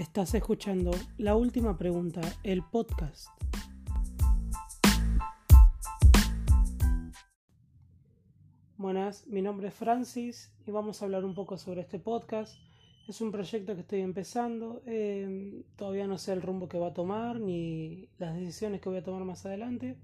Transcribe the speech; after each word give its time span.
Estás 0.00 0.32
escuchando 0.32 0.92
La 1.18 1.36
Última 1.36 1.76
Pregunta, 1.76 2.22
el 2.42 2.62
podcast. 2.62 3.28
Buenas, 8.78 9.26
mi 9.26 9.42
nombre 9.42 9.68
es 9.68 9.74
Francis 9.74 10.54
y 10.66 10.70
vamos 10.70 11.02
a 11.02 11.04
hablar 11.04 11.26
un 11.26 11.34
poco 11.34 11.58
sobre 11.58 11.82
este 11.82 11.98
podcast. 11.98 12.56
Es 13.08 13.20
un 13.20 13.30
proyecto 13.30 13.74
que 13.74 13.82
estoy 13.82 14.00
empezando, 14.00 14.80
eh, 14.86 15.64
todavía 15.76 16.06
no 16.06 16.16
sé 16.16 16.32
el 16.32 16.40
rumbo 16.40 16.66
que 16.66 16.78
va 16.78 16.86
a 16.86 16.94
tomar 16.94 17.38
ni 17.38 18.08
las 18.18 18.34
decisiones 18.34 18.80
que 18.80 18.88
voy 18.88 19.00
a 19.00 19.04
tomar 19.04 19.24
más 19.24 19.44
adelante, 19.44 19.98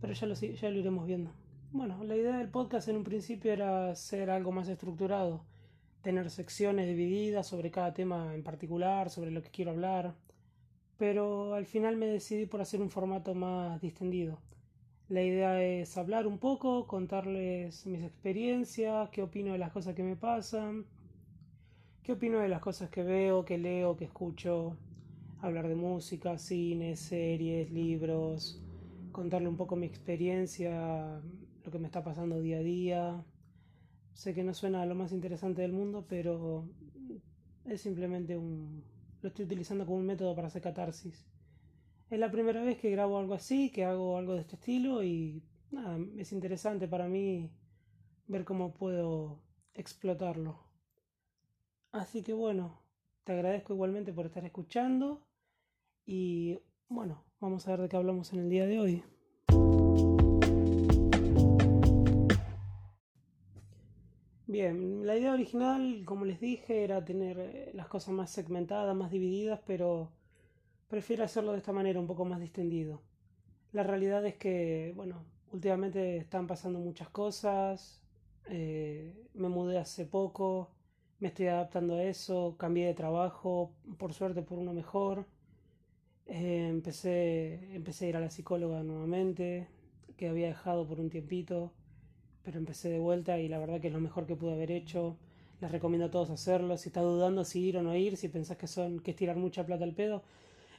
pero 0.00 0.14
ya 0.14 0.26
lo, 0.26 0.32
ya 0.36 0.70
lo 0.70 0.78
iremos 0.78 1.06
viendo. 1.06 1.32
Bueno, 1.70 2.02
la 2.02 2.16
idea 2.16 2.38
del 2.38 2.48
podcast 2.48 2.88
en 2.88 2.96
un 2.96 3.04
principio 3.04 3.52
era 3.52 3.94
ser 3.94 4.30
algo 4.30 4.52
más 4.52 4.68
estructurado 4.68 5.44
tener 6.02 6.30
secciones 6.30 6.86
divididas 6.86 7.46
sobre 7.46 7.70
cada 7.70 7.94
tema 7.94 8.34
en 8.34 8.42
particular, 8.42 9.10
sobre 9.10 9.30
lo 9.30 9.42
que 9.42 9.50
quiero 9.50 9.72
hablar, 9.72 10.14
pero 10.96 11.54
al 11.54 11.66
final 11.66 11.96
me 11.96 12.06
decidí 12.06 12.46
por 12.46 12.60
hacer 12.60 12.80
un 12.80 12.90
formato 12.90 13.34
más 13.34 13.80
distendido. 13.80 14.40
La 15.08 15.22
idea 15.22 15.62
es 15.62 15.96
hablar 15.96 16.26
un 16.26 16.38
poco, 16.38 16.86
contarles 16.86 17.86
mis 17.86 18.02
experiencias, 18.02 19.08
qué 19.10 19.22
opino 19.22 19.52
de 19.52 19.58
las 19.58 19.72
cosas 19.72 19.94
que 19.94 20.02
me 20.02 20.16
pasan, 20.16 20.84
qué 22.02 22.12
opino 22.12 22.40
de 22.40 22.48
las 22.48 22.60
cosas 22.60 22.90
que 22.90 23.02
veo, 23.02 23.44
que 23.44 23.58
leo, 23.58 23.96
que 23.96 24.04
escucho, 24.04 24.76
hablar 25.40 25.68
de 25.68 25.76
música, 25.76 26.36
cine, 26.36 26.96
series, 26.96 27.70
libros, 27.70 28.60
contarle 29.12 29.48
un 29.48 29.56
poco 29.56 29.76
mi 29.76 29.86
experiencia, 29.86 31.20
lo 31.64 31.70
que 31.70 31.78
me 31.78 31.86
está 31.86 32.02
pasando 32.04 32.40
día 32.40 32.58
a 32.58 32.62
día, 32.62 33.24
Sé 34.18 34.34
que 34.34 34.42
no 34.42 34.52
suena 34.52 34.84
lo 34.84 34.96
más 34.96 35.12
interesante 35.12 35.62
del 35.62 35.72
mundo, 35.72 36.04
pero 36.08 36.68
es 37.64 37.80
simplemente 37.80 38.36
un... 38.36 38.82
lo 39.22 39.28
estoy 39.28 39.44
utilizando 39.44 39.86
como 39.86 39.98
un 39.98 40.06
método 40.06 40.34
para 40.34 40.48
hacer 40.48 40.60
catarsis. 40.60 41.24
Es 42.10 42.18
la 42.18 42.28
primera 42.28 42.60
vez 42.64 42.78
que 42.78 42.90
grabo 42.90 43.16
algo 43.16 43.34
así, 43.34 43.70
que 43.70 43.84
hago 43.84 44.18
algo 44.18 44.34
de 44.34 44.40
este 44.40 44.56
estilo 44.56 45.04
y 45.04 45.44
nada, 45.70 46.00
es 46.16 46.32
interesante 46.32 46.88
para 46.88 47.06
mí 47.06 47.52
ver 48.26 48.44
cómo 48.44 48.74
puedo 48.74 49.40
explotarlo. 49.72 50.64
Así 51.92 52.24
que 52.24 52.32
bueno, 52.32 52.82
te 53.22 53.34
agradezco 53.34 53.72
igualmente 53.72 54.12
por 54.12 54.26
estar 54.26 54.44
escuchando 54.44 55.28
y 56.04 56.58
bueno, 56.88 57.24
vamos 57.38 57.68
a 57.68 57.70
ver 57.70 57.82
de 57.82 57.88
qué 57.88 57.96
hablamos 57.96 58.32
en 58.32 58.40
el 58.40 58.50
día 58.50 58.66
de 58.66 58.80
hoy. 58.80 59.04
Bien, 64.48 65.06
la 65.06 65.16
idea 65.16 65.32
original, 65.32 66.02
como 66.04 66.24
les 66.24 66.40
dije, 66.40 66.82
era 66.82 67.04
tener 67.04 67.38
eh, 67.38 67.70
las 67.74 67.86
cosas 67.86 68.14
más 68.14 68.30
segmentadas, 68.32 68.96
más 68.96 69.10
divididas, 69.12 69.60
pero 69.66 70.10
prefiero 70.88 71.24
hacerlo 71.24 71.52
de 71.52 71.58
esta 71.58 71.72
manera, 71.72 72.00
un 72.00 72.06
poco 72.08 72.24
más 72.26 72.40
distendido. 72.40 73.02
La 73.72 73.82
realidad 73.84 74.24
es 74.26 74.36
que, 74.36 74.92
bueno, 74.96 75.24
últimamente 75.52 76.18
están 76.18 76.46
pasando 76.48 76.78
muchas 76.80 77.08
cosas, 77.10 78.02
eh, 78.50 79.14
me 79.34 79.48
mudé 79.50 79.78
hace 79.78 80.06
poco, 80.06 80.70
me 81.20 81.28
estoy 81.28 81.48
adaptando 81.48 81.96
a 81.96 82.04
eso, 82.04 82.56
cambié 82.58 82.86
de 82.88 82.94
trabajo, 82.94 83.72
por 83.98 84.14
suerte 84.14 84.42
por 84.42 84.58
uno 84.58 84.74
mejor, 84.74 85.26
eh, 86.26 86.68
empecé, 86.68 87.74
empecé 87.74 88.06
a 88.06 88.08
ir 88.10 88.16
a 88.16 88.20
la 88.20 88.30
psicóloga 88.30 88.82
nuevamente, 88.82 89.68
que 90.16 90.28
había 90.28 90.48
dejado 90.48 90.86
por 90.86 91.00
un 91.00 91.10
tiempito 91.10 91.72
pero 92.48 92.60
empecé 92.60 92.88
de 92.88 92.98
vuelta 92.98 93.38
y 93.38 93.46
la 93.46 93.58
verdad 93.58 93.78
que 93.78 93.88
es 93.88 93.92
lo 93.92 94.00
mejor 94.00 94.24
que 94.24 94.34
pude 94.34 94.54
haber 94.54 94.70
hecho. 94.70 95.18
Les 95.60 95.70
recomiendo 95.70 96.06
a 96.06 96.10
todos 96.10 96.30
hacerlo. 96.30 96.78
Si 96.78 96.88
estás 96.88 97.04
dudando 97.04 97.44
si 97.44 97.60
ir 97.60 97.76
o 97.76 97.82
no 97.82 97.94
ir, 97.94 98.16
si 98.16 98.30
pensás 98.30 98.56
que 98.56 98.66
son 98.66 99.00
que 99.00 99.10
es 99.10 99.18
tirar 99.18 99.36
mucha 99.36 99.66
plata 99.66 99.84
al 99.84 99.92
pedo, 99.92 100.22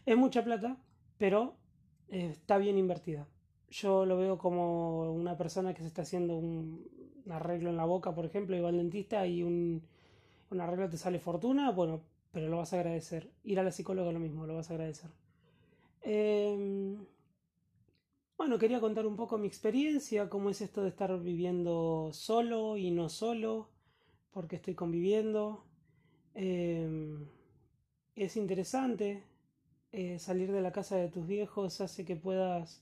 es 0.03 0.17
mucha 0.17 0.44
plata, 0.44 0.77
pero 1.19 1.53
eh, 2.09 2.29
está 2.31 2.57
bien 2.57 2.79
invertida. 2.79 3.27
Yo 3.69 4.07
lo 4.07 4.17
veo 4.17 4.39
como 4.39 5.13
una 5.13 5.38
persona 5.38 5.75
que 5.75 5.81
se 5.83 5.88
está 5.89 6.01
haciendo 6.01 6.38
un, 6.38 6.89
arreglo 7.29 7.69
en 7.69 7.77
la 7.77 7.85
boca, 7.85 8.15
por 8.15 8.25
ejemplo, 8.25 8.57
y 8.57 8.61
va 8.61 8.69
al 8.69 8.77
dentista 8.77 9.27
y 9.27 9.44
un, 9.44 9.83
un 10.49 10.61
arreglo 10.61 10.89
te 10.89 10.97
sale 10.97 11.19
fortuna, 11.19 11.69
bueno, 11.69 12.01
pero 12.31 12.47
lo 12.47 12.57
vas 12.57 12.73
a 12.73 12.77
agradecer. 12.77 13.29
Ir 13.44 13.59
a 13.59 13.63
la 13.63 13.71
psicóloga 13.71 14.11
lo 14.11 14.19
mismo, 14.19 14.47
lo 14.47 14.55
vas 14.55 14.71
a 14.71 14.73
agradecer. 14.73 15.11
Eh, 16.01 16.97
bueno, 18.39 18.57
quería 18.57 18.79
contar 18.79 19.05
un 19.05 19.17
poco 19.17 19.38
mi 19.38 19.47
experiencia, 19.47 20.29
cómo 20.29 20.50
es 20.50 20.61
esto 20.61 20.81
de 20.81 20.88
estar 20.88 21.19
viviendo 21.19 22.11
solo 22.13 22.77
y 22.77 22.89
no 22.89 23.09
solo, 23.09 23.67
porque 24.31 24.55
estoy 24.55 24.75
conviviendo. 24.75 25.66
Em, 26.35 27.27
es 28.16 28.38
interesante, 28.38 29.25
eh, 29.91 30.19
salir 30.19 30.53
de 30.53 30.61
la 30.61 30.72
casa 30.72 30.95
de 30.95 31.09
tus 31.09 31.27
viejos 31.27 31.81
hace 31.81 32.05
que 32.05 32.16
puedas 32.16 32.81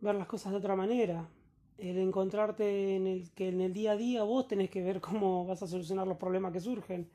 ver 0.00 0.14
las 0.14 0.26
cosas 0.26 0.52
de 0.52 0.58
otra 0.58 0.74
manera. 0.74 1.28
El 1.76 1.98
encontrarte 1.98 2.96
en 2.96 3.06
el 3.06 3.30
que 3.32 3.48
en 3.50 3.60
el 3.60 3.74
día 3.74 3.92
a 3.92 3.96
día 3.96 4.22
vos 4.22 4.48
tenés 4.48 4.70
que 4.70 4.82
ver 4.82 5.02
cómo 5.02 5.44
vas 5.44 5.62
a 5.62 5.66
solucionar 5.66 6.06
los 6.06 6.16
problemas 6.16 6.50
que 6.50 6.60
surgen. 6.60 7.10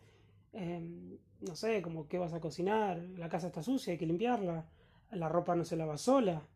Em, 0.54 1.18
no 1.42 1.56
sé, 1.56 1.82
como 1.82 2.08
qué 2.08 2.20
vas 2.20 2.34
a 2.34 2.40
cocinar, 2.40 3.00
la 3.18 3.30
casa 3.30 3.48
está 3.48 3.64
sucia, 3.64 3.94
hay 3.94 3.98
que 3.98 4.06
limpiarla, 4.06 4.70
la 5.12 5.30
ropa 5.30 5.56
no 5.56 5.66
se 5.66 5.76
lava 5.76 5.98
sola 5.98 6.48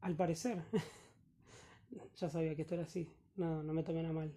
al 0.00 0.14
parecer. 0.16 0.62
ya 2.16 2.28
sabía 2.28 2.54
que 2.54 2.62
esto 2.62 2.74
era 2.74 2.84
así. 2.84 3.08
No, 3.36 3.62
no 3.62 3.72
me 3.72 3.82
tomen 3.82 4.06
a 4.06 4.12
mal. 4.12 4.32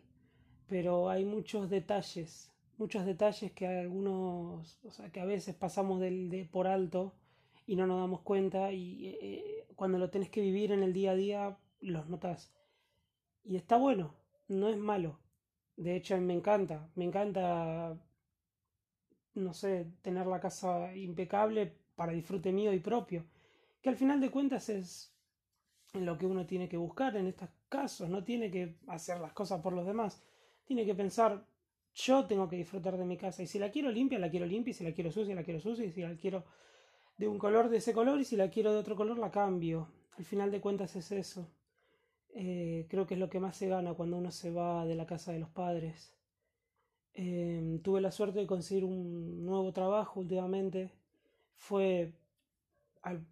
Pero 0.67 1.09
hay 1.09 1.25
muchos 1.25 1.69
detalles. 1.69 2.51
Muchos 2.77 3.05
detalles 3.05 3.51
que 3.51 3.67
algunos. 3.67 4.79
O 4.83 4.91
sea, 4.91 5.11
que 5.11 5.19
a 5.19 5.25
veces 5.25 5.55
pasamos 5.55 5.99
del, 5.99 6.29
de 6.29 6.45
por 6.45 6.67
alto 6.67 7.13
y 7.65 7.75
no 7.75 7.87
nos 7.87 7.99
damos 7.99 8.21
cuenta. 8.21 8.71
Y 8.71 9.07
eh, 9.07 9.17
eh, 9.21 9.67
cuando 9.75 9.97
lo 9.97 10.09
tenés 10.09 10.29
que 10.29 10.41
vivir 10.41 10.71
en 10.71 10.83
el 10.83 10.93
día 10.93 11.11
a 11.11 11.15
día, 11.15 11.57
los 11.79 12.07
notas. 12.07 12.53
Y 13.43 13.55
está 13.55 13.77
bueno. 13.77 14.15
No 14.47 14.69
es 14.69 14.77
malo. 14.77 15.19
De 15.77 15.95
hecho, 15.95 16.17
me 16.19 16.33
encanta. 16.33 16.89
Me 16.95 17.05
encanta. 17.05 17.97
No 19.33 19.53
sé, 19.53 19.87
tener 20.01 20.27
la 20.27 20.41
casa 20.41 20.95
impecable 20.95 21.73
para 21.95 22.11
disfrute 22.11 22.51
mío 22.51 22.73
y 22.73 22.79
propio. 22.79 23.25
Que 23.81 23.89
al 23.89 23.95
final 23.95 24.19
de 24.19 24.29
cuentas 24.29 24.69
es 24.69 25.11
en 25.93 26.05
lo 26.05 26.17
que 26.17 26.25
uno 26.25 26.45
tiene 26.45 26.69
que 26.69 26.77
buscar 26.77 27.15
en 27.17 27.27
estos 27.27 27.49
casos, 27.69 28.09
no 28.09 28.23
tiene 28.23 28.49
que 28.49 28.77
hacer 28.87 29.19
las 29.19 29.33
cosas 29.33 29.61
por 29.61 29.73
los 29.73 29.85
demás, 29.85 30.23
tiene 30.63 30.85
que 30.85 30.95
pensar, 30.95 31.45
yo 31.93 32.25
tengo 32.25 32.47
que 32.47 32.55
disfrutar 32.55 32.97
de 32.97 33.05
mi 33.05 33.17
casa 33.17 33.43
y 33.43 33.47
si 33.47 33.59
la 33.59 33.71
quiero 33.71 33.91
limpia, 33.91 34.19
la 34.19 34.29
quiero 34.29 34.45
limpia, 34.45 34.71
y 34.71 34.73
si 34.73 34.83
la 34.83 34.93
quiero 34.93 35.11
sucia, 35.11 35.35
la 35.35 35.43
quiero 35.43 35.59
sucia, 35.59 35.85
y 35.85 35.91
si 35.91 36.01
la 36.01 36.15
quiero 36.15 36.45
de 37.17 37.27
un 37.27 37.37
color 37.37 37.69
de 37.69 37.77
ese 37.77 37.93
color 37.93 38.19
y 38.19 38.25
si 38.25 38.35
la 38.35 38.49
quiero 38.49 38.73
de 38.73 38.79
otro 38.79 38.95
color, 38.95 39.17
la 39.19 39.29
cambio. 39.29 39.89
Al 40.17 40.25
final 40.25 40.49
de 40.51 40.61
cuentas 40.61 40.95
es 40.95 41.11
eso. 41.11 41.47
Eh, 42.33 42.87
creo 42.89 43.05
que 43.05 43.15
es 43.15 43.19
lo 43.19 43.29
que 43.29 43.39
más 43.39 43.57
se 43.57 43.67
gana 43.67 43.93
cuando 43.93 44.17
uno 44.17 44.31
se 44.31 44.51
va 44.51 44.85
de 44.85 44.95
la 44.95 45.05
casa 45.05 45.31
de 45.31 45.39
los 45.39 45.49
padres. 45.49 46.15
Em, 47.13 47.79
tuve 47.81 48.01
la 48.01 48.11
suerte 48.11 48.39
de 48.39 48.47
conseguir 48.47 48.85
un 48.85 49.45
nuevo 49.45 49.71
trabajo 49.73 50.19
últimamente. 50.19 50.91
Fue 51.55 52.13
al 53.03 53.25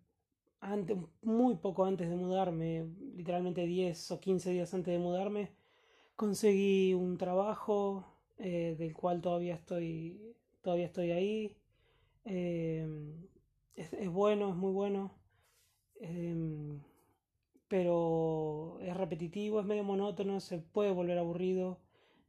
muy 1.21 1.55
poco 1.55 1.85
antes 1.85 2.09
de 2.09 2.15
mudarme, 2.15 2.85
literalmente 3.15 3.65
10 3.65 4.11
o 4.11 4.19
15 4.19 4.51
días 4.51 4.73
antes 4.73 4.93
de 4.93 4.99
mudarme, 4.99 5.51
conseguí 6.15 6.93
un 6.93 7.17
trabajo 7.17 8.05
eh, 8.37 8.75
del 8.77 8.93
cual 8.95 9.21
todavía 9.21 9.55
estoy, 9.55 10.35
todavía 10.61 10.85
estoy 10.87 11.11
ahí. 11.11 11.57
Em, 12.25 13.27
es, 13.75 14.09
bueno, 14.09 14.49
es 14.49 14.55
muy 14.55 14.71
bueno. 14.71 15.11
Em, 16.01 16.81
pero 17.67 18.79
es 18.81 18.95
repetitivo, 18.97 19.59
es 19.59 19.65
medio 19.65 19.83
monótono, 19.83 20.39
se 20.39 20.59
puede 20.59 20.91
volver 20.91 21.17
aburrido. 21.17 21.79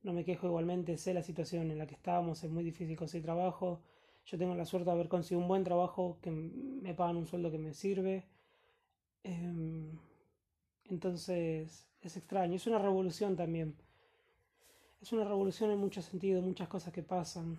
No 0.02 0.12
me 0.12 0.24
quejo 0.24 0.46
igualmente, 0.46 0.96
sé 0.98 1.14
la 1.14 1.22
situación 1.22 1.70
en 1.70 1.78
la 1.78 1.86
que 1.86 1.94
estamos, 1.94 2.44
es 2.44 2.50
muy 2.50 2.64
difícil 2.64 2.96
conseguir 2.96 3.24
trabajo. 3.24 3.82
Yo 4.26 4.38
tengo 4.38 4.54
la 4.54 4.64
suerte 4.64 4.86
de 4.86 4.92
haber 4.92 5.08
conseguido 5.08 5.40
un 5.40 5.48
buen 5.48 5.64
trabajo 5.64 6.18
que 6.22 6.30
me 6.30 6.94
pagan 6.94 7.16
un 7.16 7.26
sueldo 7.26 7.50
que 7.50 7.58
me 7.58 7.74
sirve. 7.74 8.26
Em, 9.24 9.98
entonces 10.84 11.88
es 12.00 12.16
extraño, 12.16 12.56
es 12.56 12.66
una 12.66 12.78
revolución 12.78 13.36
también. 13.36 13.76
Es 15.00 15.12
una 15.12 15.24
revolución 15.24 15.70
en 15.70 15.78
muchos 15.78 16.04
sentidos, 16.04 16.44
muchas 16.44 16.68
cosas 16.68 16.92
que 16.92 17.02
pasan. 17.02 17.58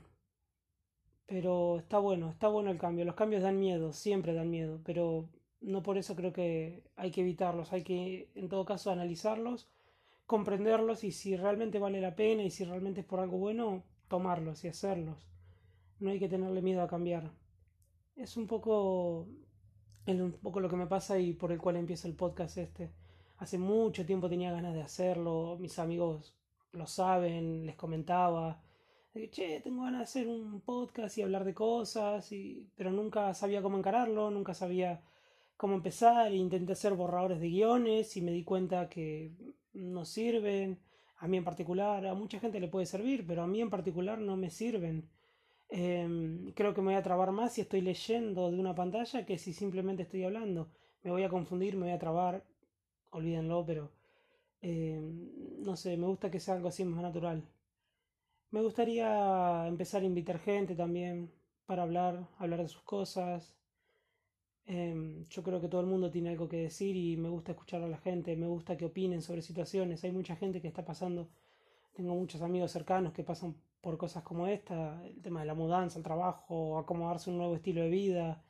Pero 1.26 1.80
está 1.80 1.98
bueno, 2.00 2.30
está 2.30 2.48
bueno 2.48 2.72
el 2.72 2.78
cambio. 2.78 3.06
Los 3.06 3.16
cambios 3.16 3.42
dan 3.44 3.60
miedo, 3.60 3.94
siempre 3.94 4.34
dan 4.34 4.50
miedo, 4.50 4.80
pero 4.84 5.30
no 5.62 5.84
por 5.84 5.98
eso 5.98 6.16
creo 6.16 6.34
que 6.34 6.84
hay 6.96 7.12
que 7.12 7.22
evitarlos, 7.22 7.72
hay 7.74 7.84
que 7.84 8.32
en 8.36 8.50
todo 8.50 8.66
caso 8.66 8.92
analizarlos, 8.92 9.70
comprenderlos 10.26 11.04
y 11.04 11.12
si 11.12 11.36
realmente 11.36 11.80
vale 11.80 12.02
la 12.02 12.16
pena 12.16 12.44
y 12.44 12.52
si 12.52 12.64
realmente 12.66 13.02
es 13.02 13.08
por 13.08 13.20
algo 13.20 13.38
bueno, 13.38 13.84
tomarlos 14.08 14.64
y 14.64 14.70
hacerlos 14.70 15.32
no 16.02 16.10
hay 16.12 16.20
que 16.20 16.28
tenerle 16.28 16.62
miedo 16.62 16.82
a 16.82 16.88
cambiar. 16.88 17.32
Es 18.16 18.36
un 18.38 18.48
poco, 18.48 19.28
es 20.06 20.20
un 20.20 20.34
poco 20.34 20.60
lo 20.60 20.70
que 20.70 20.76
me 20.76 20.88
pasa 20.88 21.18
y 21.20 21.34
por 21.34 21.52
el 21.52 21.60
cual 21.60 21.78
empiezo 21.78 22.08
el 22.08 22.16
podcast 22.16 22.58
este. 22.58 22.92
Hace 23.38 23.58
mucho 23.58 24.06
tiempo 24.06 24.30
tenía 24.30 24.52
ganas 24.52 24.74
de 24.74 24.82
hacerlo, 24.82 25.58
mis 25.60 25.80
amigos 25.80 26.36
lo 26.74 26.88
saben, 26.88 27.66
les 27.66 27.76
comentaba 27.76 28.62
que, 29.14 29.30
che, 29.30 29.62
tengo 29.62 29.84
ganas 29.84 30.00
de 30.00 30.04
hacer 30.04 30.28
un 30.28 30.62
podcast 30.62 31.18
y 31.18 31.22
hablar 31.22 31.44
de 31.44 31.54
cosas, 31.54 32.32
y, 32.32 32.70
pero 32.76 32.92
nunca 32.92 33.34
sabía 33.34 33.62
cómo 33.62 33.78
encararlo, 33.78 34.32
nunca 34.32 34.54
sabía 34.54 35.02
cómo 35.58 35.76
empezar, 35.76 36.34
intenté 36.34 36.74
hacer 36.74 36.94
borradores 36.94 37.40
de 37.40 37.50
guiones 37.50 38.16
y 38.18 38.22
me 38.22 38.32
di 38.32 38.44
cuenta 38.44 38.90
que 38.90 39.34
no 39.74 40.06
sirven, 40.06 40.80
a 41.18 41.28
mí 41.28 41.38
en 41.38 41.44
particular, 41.44 42.06
a 42.08 42.14
mucha 42.16 42.40
gente 42.40 42.60
le 42.60 42.68
puede 42.68 42.86
servir, 42.86 43.26
pero 43.28 43.44
a 43.44 43.48
mí 43.48 43.62
en 43.62 43.70
particular 43.70 44.18
no 44.20 44.38
me 44.38 44.50
sirven. 44.50 45.10
Em, 45.72 46.52
creo 46.54 46.74
que 46.74 46.82
me 46.82 46.88
voy 46.92 46.96
a 46.96 47.02
trabar 47.04 47.32
más 47.32 47.54
si 47.54 47.62
estoy 47.62 47.82
leyendo 47.82 48.52
de 48.52 48.60
una 48.60 48.76
pantalla 48.76 49.26
que 49.26 49.38
si 49.40 49.54
simplemente 49.54 50.04
estoy 50.04 50.24
hablando. 50.24 50.70
Me 51.04 51.12
voy 51.12 51.24
a 51.24 51.30
confundir, 51.30 51.76
me 51.76 51.86
voy 51.86 51.94
a 51.94 52.00
trabar, 52.00 52.44
olvídenlo, 53.12 53.66
pero 53.66 53.92
em, 54.62 55.64
no 55.64 55.76
sé, 55.78 55.98
me 55.98 56.08
gusta 56.08 56.32
que 56.32 56.40
sea 56.42 56.56
algo 56.56 56.70
así 56.70 56.84
más 56.86 57.02
natural. 57.02 57.44
Me 58.52 58.62
gustaría 58.62 59.66
empezar 59.68 60.04
a 60.04 60.06
invitar 60.06 60.38
gente 60.38 60.76
también 60.76 61.32
para 61.66 61.82
hablar, 61.82 62.28
hablar 62.38 62.62
de 62.62 62.68
sus 62.68 62.84
cosas. 62.84 63.58
Em, 64.66 65.28
yo 65.30 65.44
creo 65.44 65.62
que 65.62 65.68
todo 65.68 65.82
el 65.82 65.88
mundo 65.88 66.10
tiene 66.10 66.30
algo 66.30 66.48
que 66.50 66.58
decir 66.58 66.96
y 66.96 67.16
me 67.18 67.30
gusta 67.30 67.52
escuchar 67.52 67.82
a 67.84 67.88
la 67.88 67.98
gente, 67.98 68.36
me 68.36 68.48
gusta 68.48 68.78
que 68.78 68.86
opinen 68.86 69.22
sobre 69.22 69.42
situaciones. 69.42 70.04
Hay 70.04 70.12
mucha 70.12 70.36
gente 70.36 70.62
que 70.62 70.68
está 70.68 70.84
pasando, 70.86 71.30
tengo 71.94 72.16
muchos 72.16 72.42
amigos 72.42 72.72
cercanos 72.72 73.14
que 73.14 73.24
pasan 73.24 73.56
por 73.82 73.98
cosas 73.98 74.24
como 74.24 74.48
esta, 74.48 75.04
el 75.06 75.22
tema 75.22 75.42
de 75.42 75.48
la 75.48 75.56
mudanza, 75.56 75.98
el 75.98 76.04
trabajo, 76.04 76.78
acomodarse 76.80 77.30
un 77.30 77.38
nuevo 77.38 77.56
estilo 77.56 77.82
de 77.82 77.90
vida 77.90 78.44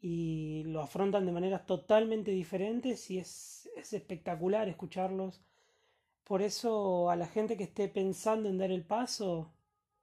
y 0.00 0.64
lo 0.64 0.82
afrontan 0.82 1.26
de 1.26 1.32
maneras 1.32 1.66
totalmente 1.66 2.30
diferentes 2.32 3.10
y 3.10 3.18
es, 3.18 3.70
es 3.76 3.92
espectacular 3.92 4.68
escucharlos 4.68 5.44
por 6.24 6.40
eso 6.40 7.10
a 7.10 7.16
la 7.16 7.26
gente 7.26 7.56
que 7.56 7.64
esté 7.64 7.88
pensando 7.88 8.48
en 8.48 8.58
dar 8.58 8.70
el 8.70 8.84
paso, 8.84 9.52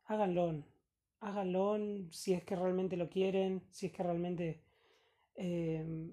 háganlo. 0.05 0.63
Háganlo 1.19 1.77
si 2.11 2.33
es 2.33 2.43
que 2.43 2.55
realmente 2.55 2.95
lo 2.95 3.09
quieren, 3.09 3.63
si 3.71 3.87
es 3.87 3.91
que 3.91 4.03
realmente 4.03 4.63
em, 5.35 6.11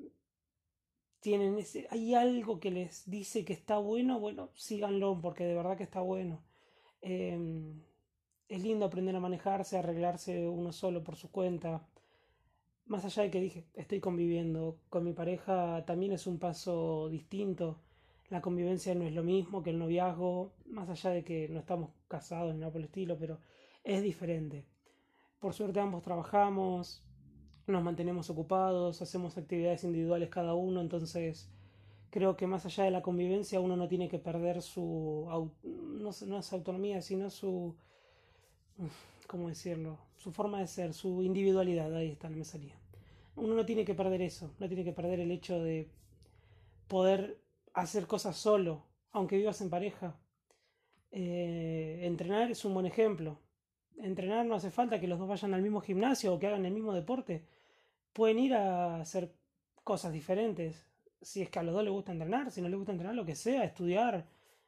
tienen 1.21 1.59
ese... 1.59 1.87
Hay 1.91 2.15
algo 2.15 2.59
que 2.59 2.71
les 2.71 3.09
dice 3.09 3.45
que 3.45 3.53
está 3.53 3.79
bueno, 3.79 4.19
bueno, 4.19 4.51
síganlo 4.55 5.21
porque 5.21 5.45
de 5.45 5.55
verdad 5.55 5.77
que 5.77 5.85
está 5.85 6.01
bueno. 6.01 6.43
Em, 7.03 7.83
es 8.49 8.63
lindo 8.63 8.87
aprender 8.87 9.15
a 9.17 9.21
manejarse, 9.21 9.77
a 9.77 9.81
arreglarse 9.81 10.49
uno 10.49 10.73
solo 10.73 11.05
por 11.05 11.17
su 11.17 11.31
cuenta. 11.31 11.87
Más 12.87 13.05
allá 13.05 13.25
de 13.25 13.31
que 13.31 13.41
dije, 13.41 13.67
estoy 13.75 14.01
conviviendo 14.01 14.79
con 14.89 15.05
mi 15.05 15.13
pareja, 15.13 15.85
también 15.87 16.13
es 16.13 16.27
un 16.27 16.39
paso 16.39 17.09
distinto 17.09 17.81
la 18.31 18.43
convivencia 18.43 18.95
no 18.95 19.05
es 19.05 19.15
lo 19.15 19.23
mismo 19.23 19.63
que 19.63 19.71
el 19.71 19.79
noviazgo, 19.79 20.53
más 20.67 20.89
allá 20.91 21.11
de 21.11 21.25
que 21.25 21.49
no 21.49 21.61
estamos 21.61 21.91
casados 22.09 22.53
ni 22.53 22.61
nada 22.61 22.73
por 22.73 22.81
el 22.81 22.87
estilo, 22.87 23.17
pero 23.19 23.39
es 23.85 24.03
diferente. 24.03 24.67
Por 25.41 25.55
suerte 25.55 25.81
ambos 25.81 26.03
trabajamos, 26.03 27.03
nos 27.67 27.83
mantenemos 27.83 28.29
ocupados, 28.29 29.01
hacemos 29.01 29.39
actividades 29.39 29.85
individuales 29.85 30.29
cada 30.29 30.55
uno, 30.55 30.81
entonces 30.83 31.51
creo 32.11 32.37
que 32.37 32.47
más 32.47 32.67
allá 32.67 32.85
de 32.85 32.91
la 32.91 33.03
convivencia 33.03 33.61
uno 33.61 33.77
no 33.77 33.89
tiene 33.89 34.09
que 34.09 34.19
perder 34.19 34.61
su, 34.61 35.27
no, 35.63 36.11
no 36.27 36.39
es 36.39 36.53
autonomía, 36.53 37.01
sino 37.01 37.31
su, 37.31 37.77
¿cómo 39.27 39.49
decirlo? 39.49 39.99
Su 40.17 40.33
forma 40.33 40.61
de 40.61 40.67
ser, 40.67 40.95
su 40.95 41.23
individualidad, 41.23 41.95
ahí 41.95 42.11
está, 42.11 42.29
no 42.29 42.37
me 42.37 42.45
salía. 42.45 42.75
Uno 43.37 43.55
no 43.55 43.65
tiene 43.65 43.85
que 43.85 43.95
perder 43.95 44.23
eso, 44.23 44.51
no 44.59 44.67
tiene 44.67 44.85
que 44.85 44.93
perder 44.93 45.21
el 45.21 45.31
hecho 45.31 45.63
de 45.63 45.89
poder 46.89 47.39
hacer 47.75 48.07
cosas 48.07 48.37
solo, 48.37 48.83
aunque 49.13 49.37
vivas 49.37 49.61
en 49.61 49.71
pareja. 49.71 50.17
Eh, 51.11 52.01
entrenar 52.03 52.51
es 52.51 52.65
un 52.65 52.75
buen 52.75 52.87
ejemplo. 52.87 53.39
Entrenar 53.99 54.47
no 54.47 54.55
hace 54.55 54.71
falta 54.71 55.01
que 55.01 55.09
los 55.09 55.19
dos 55.19 55.29
vayan 55.29 55.55
al 55.55 55.63
mismo 55.63 55.81
gimnasio 55.81 56.35
o 56.35 56.39
que 56.39 56.47
hagan 56.47 56.67
el 56.67 56.73
mismo 56.73 56.93
deporte. 56.93 57.45
Pueden 58.13 58.39
ir 58.39 58.55
a 58.55 59.01
hacer 59.01 59.33
cosas 59.85 60.13
diferentes. 60.13 60.87
Si 61.23 61.43
es 61.43 61.51
que 61.51 61.59
a 61.59 61.63
los 61.63 61.75
dos 61.75 61.85
les 61.85 61.93
gusta 61.93 62.13
entrenar, 62.13 62.51
si 62.51 62.61
no 62.61 62.69
les 62.69 62.77
gusta 62.77 62.93
entrenar, 62.93 63.15
lo 63.15 63.25
que 63.25 63.35
sea, 63.35 63.65
estudiar 63.65 64.27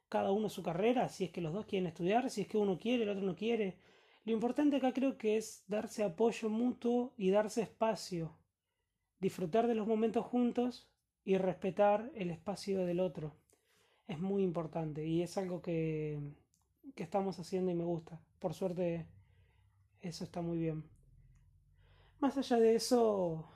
cada 0.09 0.33
uno 0.33 0.49
su 0.49 0.63
carrera, 0.63 1.09
si 1.09 1.25
es 1.25 1.31
que 1.31 1.41
los 1.41 1.53
dos 1.53 1.67
quieren 1.67 1.87
estudiar, 1.87 2.29
si 2.31 2.43
es 2.43 2.49
que 2.49 2.59
uno 2.59 2.79
quiere, 2.79 3.05
el 3.05 3.11
otro 3.11 3.25
no 3.25 3.37
quiere. 3.37 3.77
Lo 4.25 4.33
importante 4.33 4.77
acá 4.77 4.93
creo 4.93 5.17
que 5.17 5.37
es 5.37 5.65
darse 5.67 6.05
apoyo 6.05 6.51
mutuo 6.51 7.15
y 7.17 7.31
darse 7.31 7.63
espacio. 7.63 8.37
Disfrutar 9.19 9.67
de 9.67 9.75
los 9.75 9.87
momentos 9.87 10.27
juntos 10.27 10.91
y 11.25 11.39
respetar 11.39 12.11
el 12.15 12.31
espacio 12.31 12.85
del 12.85 13.01
otro. 13.01 13.35
Es 14.07 14.19
muy 14.19 14.43
importante 14.43 15.07
y 15.07 15.23
es 15.23 15.39
algo 15.39 15.63
que, 15.63 16.21
que 16.95 17.03
estamos 17.03 17.39
haciendo 17.39 17.71
y 17.71 17.75
me 17.75 17.85
gusta. 17.85 18.21
Por 18.39 18.55
suerte, 18.55 19.07
eso 20.01 20.25
está 20.25 20.43
muy 20.43 20.59
bien. 20.59 20.85
Más 22.19 22.37
allá 22.37 22.59
de 22.59 22.75
eso, 22.75 23.49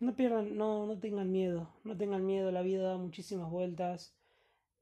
no 0.00 0.16
pierdan, 0.16 0.56
no, 0.56 0.86
no 0.86 0.98
tengan 0.98 1.30
miedo, 1.30 1.68
no 1.84 1.96
tengan 1.96 2.26
miedo, 2.26 2.50
la 2.50 2.62
vida 2.62 2.88
da 2.88 2.96
muchísimas 2.96 3.50
vueltas, 3.50 4.16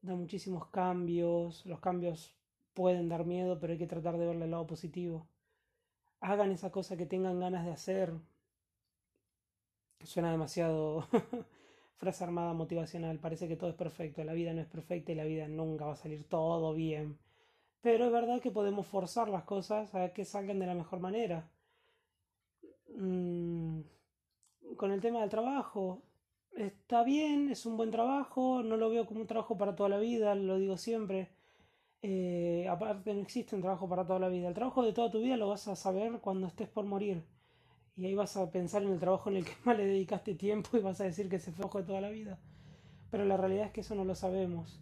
da 0.01 0.15
muchísimos 0.15 0.67
cambios, 0.69 1.65
los 1.65 1.79
cambios 1.79 2.35
pueden 2.73 3.09
dar 3.09 3.25
miedo, 3.25 3.59
pero 3.59 3.73
hay 3.73 3.79
que 3.79 3.87
tratar 3.87 4.17
de 4.17 4.25
verle 4.27 4.45
el 4.45 4.51
lado 4.51 4.67
positivo. 4.67 5.27
Hagan 6.21 6.51
esa 6.51 6.71
cosa 6.71 6.97
que 6.97 7.05
tengan 7.05 7.39
ganas 7.39 7.65
de 7.65 7.71
hacer, 7.71 8.13
Suena 10.03 10.31
demasiado 10.31 11.07
frase 11.97 12.23
armada 12.23 12.53
motivacional. 12.53 13.19
Parece 13.19 13.47
que 13.47 13.55
todo 13.55 13.69
es 13.69 13.75
perfecto. 13.75 14.23
La 14.23 14.33
vida 14.33 14.53
no 14.53 14.61
es 14.61 14.67
perfecta 14.67 15.11
y 15.11 15.15
la 15.15 15.23
vida 15.23 15.47
nunca 15.47 15.85
va 15.85 15.93
a 15.93 15.95
salir 15.97 16.27
todo 16.27 16.73
bien. 16.73 17.17
Pero 17.81 18.05
es 18.05 18.11
verdad 18.11 18.41
que 18.41 18.51
podemos 18.51 18.87
forzar 18.87 19.29
las 19.29 19.43
cosas 19.43 19.93
a 19.95 20.13
que 20.13 20.25
salgan 20.25 20.59
de 20.59 20.67
la 20.67 20.75
mejor 20.75 20.99
manera. 20.99 21.49
Mm, 22.95 23.81
con 24.77 24.91
el 24.91 25.01
tema 25.01 25.21
del 25.21 25.29
trabajo, 25.29 26.01
está 26.51 27.03
bien, 27.03 27.49
es 27.49 27.65
un 27.65 27.77
buen 27.77 27.91
trabajo, 27.91 28.61
no 28.63 28.77
lo 28.77 28.89
veo 28.89 29.05
como 29.05 29.21
un 29.21 29.27
trabajo 29.27 29.57
para 29.57 29.75
toda 29.75 29.89
la 29.89 29.97
vida, 29.97 30.35
lo 30.35 30.57
digo 30.57 30.77
siempre. 30.77 31.29
Eh, 32.05 32.67
aparte 32.69 33.13
no 33.13 33.21
existe 33.21 33.55
un 33.55 33.61
trabajo 33.61 33.87
para 33.87 34.05
toda 34.05 34.19
la 34.19 34.27
vida. 34.27 34.49
El 34.49 34.53
trabajo 34.53 34.83
de 34.83 34.91
toda 34.91 35.09
tu 35.09 35.21
vida 35.21 35.37
lo 35.37 35.47
vas 35.47 35.69
a 35.69 35.75
saber 35.77 36.19
cuando 36.19 36.47
estés 36.47 36.67
por 36.67 36.85
morir. 36.85 37.23
Y 37.95 38.05
ahí 38.05 38.13
vas 38.13 38.35
a 38.35 38.51
pensar 38.51 38.83
en 38.83 38.91
el 38.91 38.99
trabajo 38.99 39.29
en 39.29 39.37
el 39.37 39.45
que 39.45 39.53
más 39.63 39.77
le 39.77 39.85
dedicaste 39.85 40.35
tiempo 40.35 40.77
y 40.77 40.81
vas 40.81 40.99
a 40.99 41.05
decir 41.05 41.29
que 41.29 41.39
se 41.39 41.53
fue 41.53 41.81
de 41.81 41.87
toda 41.87 42.01
la 42.01 42.09
vida. 42.09 42.39
Pero 43.09 43.23
la 43.23 43.37
realidad 43.37 43.67
es 43.67 43.71
que 43.71 43.81
eso 43.81 43.95
no 43.95 44.03
lo 44.03 44.15
sabemos. 44.15 44.81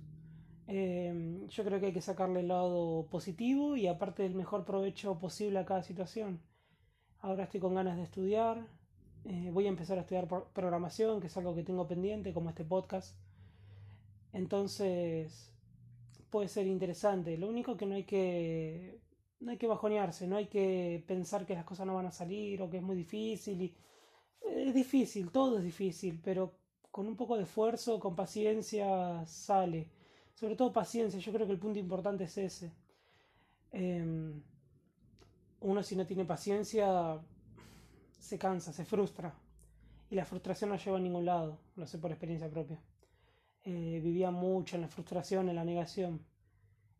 Em, 0.67 1.47
yo 1.47 1.63
creo 1.63 1.79
que 1.79 1.87
hay 1.87 1.93
que 1.93 2.01
sacarle 2.01 2.39
el 2.39 2.47
lado 2.47 3.05
positivo 3.11 3.75
y 3.75 3.87
aparte 3.87 4.25
el 4.25 4.33
mejor 4.33 4.65
provecho 4.65 5.19
posible 5.19 5.59
a 5.59 5.65
cada 5.65 5.83
situación. 5.83 6.41
Ahora 7.19 7.43
estoy 7.43 7.59
con 7.59 7.75
ganas 7.75 7.97
de 7.97 8.03
estudiar. 8.03 8.65
Eh, 9.25 9.51
voy 9.53 9.67
a 9.67 9.69
empezar 9.69 9.99
a 9.99 10.01
estudiar 10.01 10.27
programación, 10.27 11.21
que 11.21 11.27
es 11.27 11.37
algo 11.37 11.53
que 11.53 11.63
tengo 11.63 11.87
pendiente, 11.87 12.33
como 12.33 12.49
este 12.49 12.63
podcast. 12.65 13.15
Entonces, 14.33 15.50
puede 16.31 16.47
ser 16.47 16.65
interesante. 16.65 17.37
Lo 17.37 17.47
único 17.47 17.77
que 17.77 17.85
no 17.85 17.95
hay 17.95 18.05
que 18.05 18.99
no 19.41 19.51
hay 19.51 19.57
que 19.57 19.67
bajonearse, 19.67 20.27
no 20.27 20.37
hay 20.37 20.47
que 20.47 21.03
pensar 21.07 21.45
que 21.45 21.55
las 21.55 21.65
cosas 21.65 21.85
no 21.87 21.95
van 21.95 22.05
a 22.05 22.11
salir 22.11 22.61
o 22.61 22.69
que 22.69 22.77
es 22.77 22.83
muy 22.83 22.95
difícil. 22.95 23.61
Y... 23.61 23.75
Es 24.41 24.73
difícil, 24.73 25.31
todo 25.31 25.57
es 25.59 25.63
difícil, 25.63 26.19
pero 26.23 26.53
con 26.91 27.07
un 27.07 27.15
poco 27.15 27.37
de 27.37 27.43
esfuerzo, 27.43 27.99
con 27.99 28.15
paciencia, 28.15 29.25
sale. 29.25 29.91
Sobre 30.33 30.55
todo 30.55 30.73
paciencia, 30.73 31.19
yo 31.19 31.31
creo 31.33 31.45
que 31.47 31.53
el 31.53 31.59
punto 31.59 31.79
importante 31.79 32.23
es 32.25 32.37
ese. 32.37 32.71
Em, 33.71 34.41
uno 35.61 35.83
si 35.83 35.95
no 35.95 36.05
tiene 36.05 36.25
paciencia 36.25 37.19
se 38.19 38.37
cansa, 38.37 38.73
se 38.73 38.85
frustra. 38.85 39.33
Y 40.09 40.15
la 40.15 40.25
frustración 40.25 40.69
no 40.71 40.77
lleva 40.77 40.97
a 40.97 41.01
ningún 41.01 41.25
lado, 41.25 41.59
lo 41.75 41.87
sé 41.87 41.97
por 41.97 42.11
experiencia 42.11 42.49
propia. 42.49 42.79
Eh, 43.63 43.99
vivía 44.03 44.31
mucho 44.31 44.75
en 44.75 44.81
la 44.81 44.87
frustración, 44.87 45.49
en 45.49 45.55
la 45.55 45.65
negación. 45.65 46.25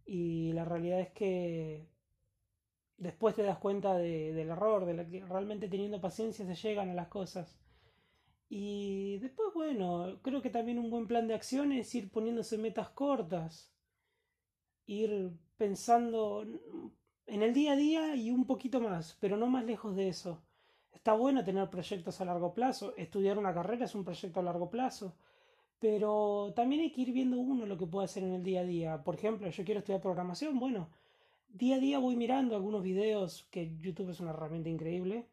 Y 0.05 0.53
la 0.53 0.65
realidad 0.65 0.99
es 0.99 1.09
que 1.11 1.87
después 2.97 3.35
te 3.35 3.43
das 3.43 3.57
cuenta 3.57 3.95
de, 3.97 4.33
del 4.33 4.49
error, 4.49 4.85
de 4.85 5.07
que 5.07 5.25
realmente 5.25 5.67
teniendo 5.67 5.99
paciencia 6.01 6.45
se 6.45 6.55
llegan 6.55 6.89
a 6.89 6.93
las 6.93 7.07
cosas. 7.07 7.57
Y 8.49 9.17
después, 9.19 9.53
bueno, 9.53 10.19
creo 10.21 10.41
que 10.41 10.49
también 10.49 10.77
un 10.77 10.91
buen 10.91 11.07
plan 11.07 11.27
de 11.27 11.33
acción 11.33 11.71
es 11.71 11.93
ir 11.95 12.11
poniéndose 12.11 12.57
metas 12.57 12.89
cortas, 12.89 13.71
ir 14.85 15.31
pensando 15.57 16.45
en 17.27 17.43
el 17.43 17.53
día 17.53 17.73
a 17.73 17.75
día 17.75 18.15
y 18.15 18.29
un 18.29 18.45
poquito 18.45 18.81
más, 18.81 19.17
pero 19.19 19.37
no 19.37 19.47
más 19.47 19.63
lejos 19.65 19.95
de 19.95 20.09
eso. 20.09 20.43
Está 20.91 21.13
bueno 21.13 21.43
tener 21.43 21.69
proyectos 21.69 22.19
a 22.19 22.25
largo 22.25 22.53
plazo, 22.53 22.93
estudiar 22.97 23.37
una 23.37 23.53
carrera 23.53 23.85
es 23.85 23.95
un 23.95 24.03
proyecto 24.03 24.41
a 24.41 24.43
largo 24.43 24.69
plazo, 24.69 25.15
pero 25.81 26.53
también 26.55 26.81
hay 26.81 26.91
que 26.91 27.01
ir 27.01 27.11
viendo 27.11 27.39
uno 27.39 27.65
lo 27.65 27.77
que 27.77 27.87
puede 27.87 28.05
hacer 28.05 28.23
en 28.23 28.33
el 28.33 28.43
día 28.43 28.61
a 28.61 28.65
día. 28.65 29.03
Por 29.03 29.15
ejemplo, 29.15 29.49
yo 29.49 29.65
quiero 29.65 29.79
estudiar 29.79 29.99
programación, 29.99 30.59
bueno, 30.59 30.89
día 31.49 31.77
a 31.77 31.79
día 31.79 31.97
voy 31.99 32.15
mirando 32.15 32.55
algunos 32.55 32.83
videos, 32.83 33.47
que 33.51 33.75
YouTube 33.79 34.11
es 34.11 34.19
una 34.19 34.29
herramienta 34.29 34.69
increíble, 34.69 35.25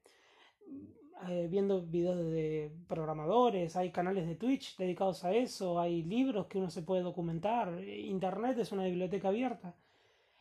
eh, 1.29 1.49
viendo 1.51 1.83
videos 1.83 2.33
de 2.33 2.73
programadores, 2.89 3.77
hay 3.77 3.91
canales 3.93 4.27
de 4.27 4.37
Twitch 4.37 4.77
dedicados 4.79 5.23
a 5.25 5.35
eso, 5.35 5.79
hay 5.79 6.03
libros 6.03 6.47
que 6.47 6.59
uno 6.59 6.71
se 6.71 6.83
puede 6.83 7.03
documentar, 7.03 7.83
Internet 7.85 8.59
es 8.59 8.73
una 8.73 8.85
biblioteca 8.85 9.29
abierta. 9.29 9.77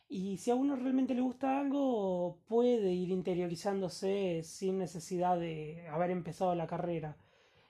Y 0.08 0.38
si 0.38 0.50
a 0.50 0.54
uno 0.54 0.74
realmente 0.74 1.14
le 1.14 1.20
gusta 1.20 1.60
algo, 1.60 2.38
puede 2.48 2.92
ir 2.94 3.10
interiorizándose 3.10 4.42
sin 4.42 4.78
necesidad 4.78 5.38
de 5.38 5.86
haber 5.88 6.10
empezado 6.10 6.54
la 6.54 6.66
carrera. 6.66 7.18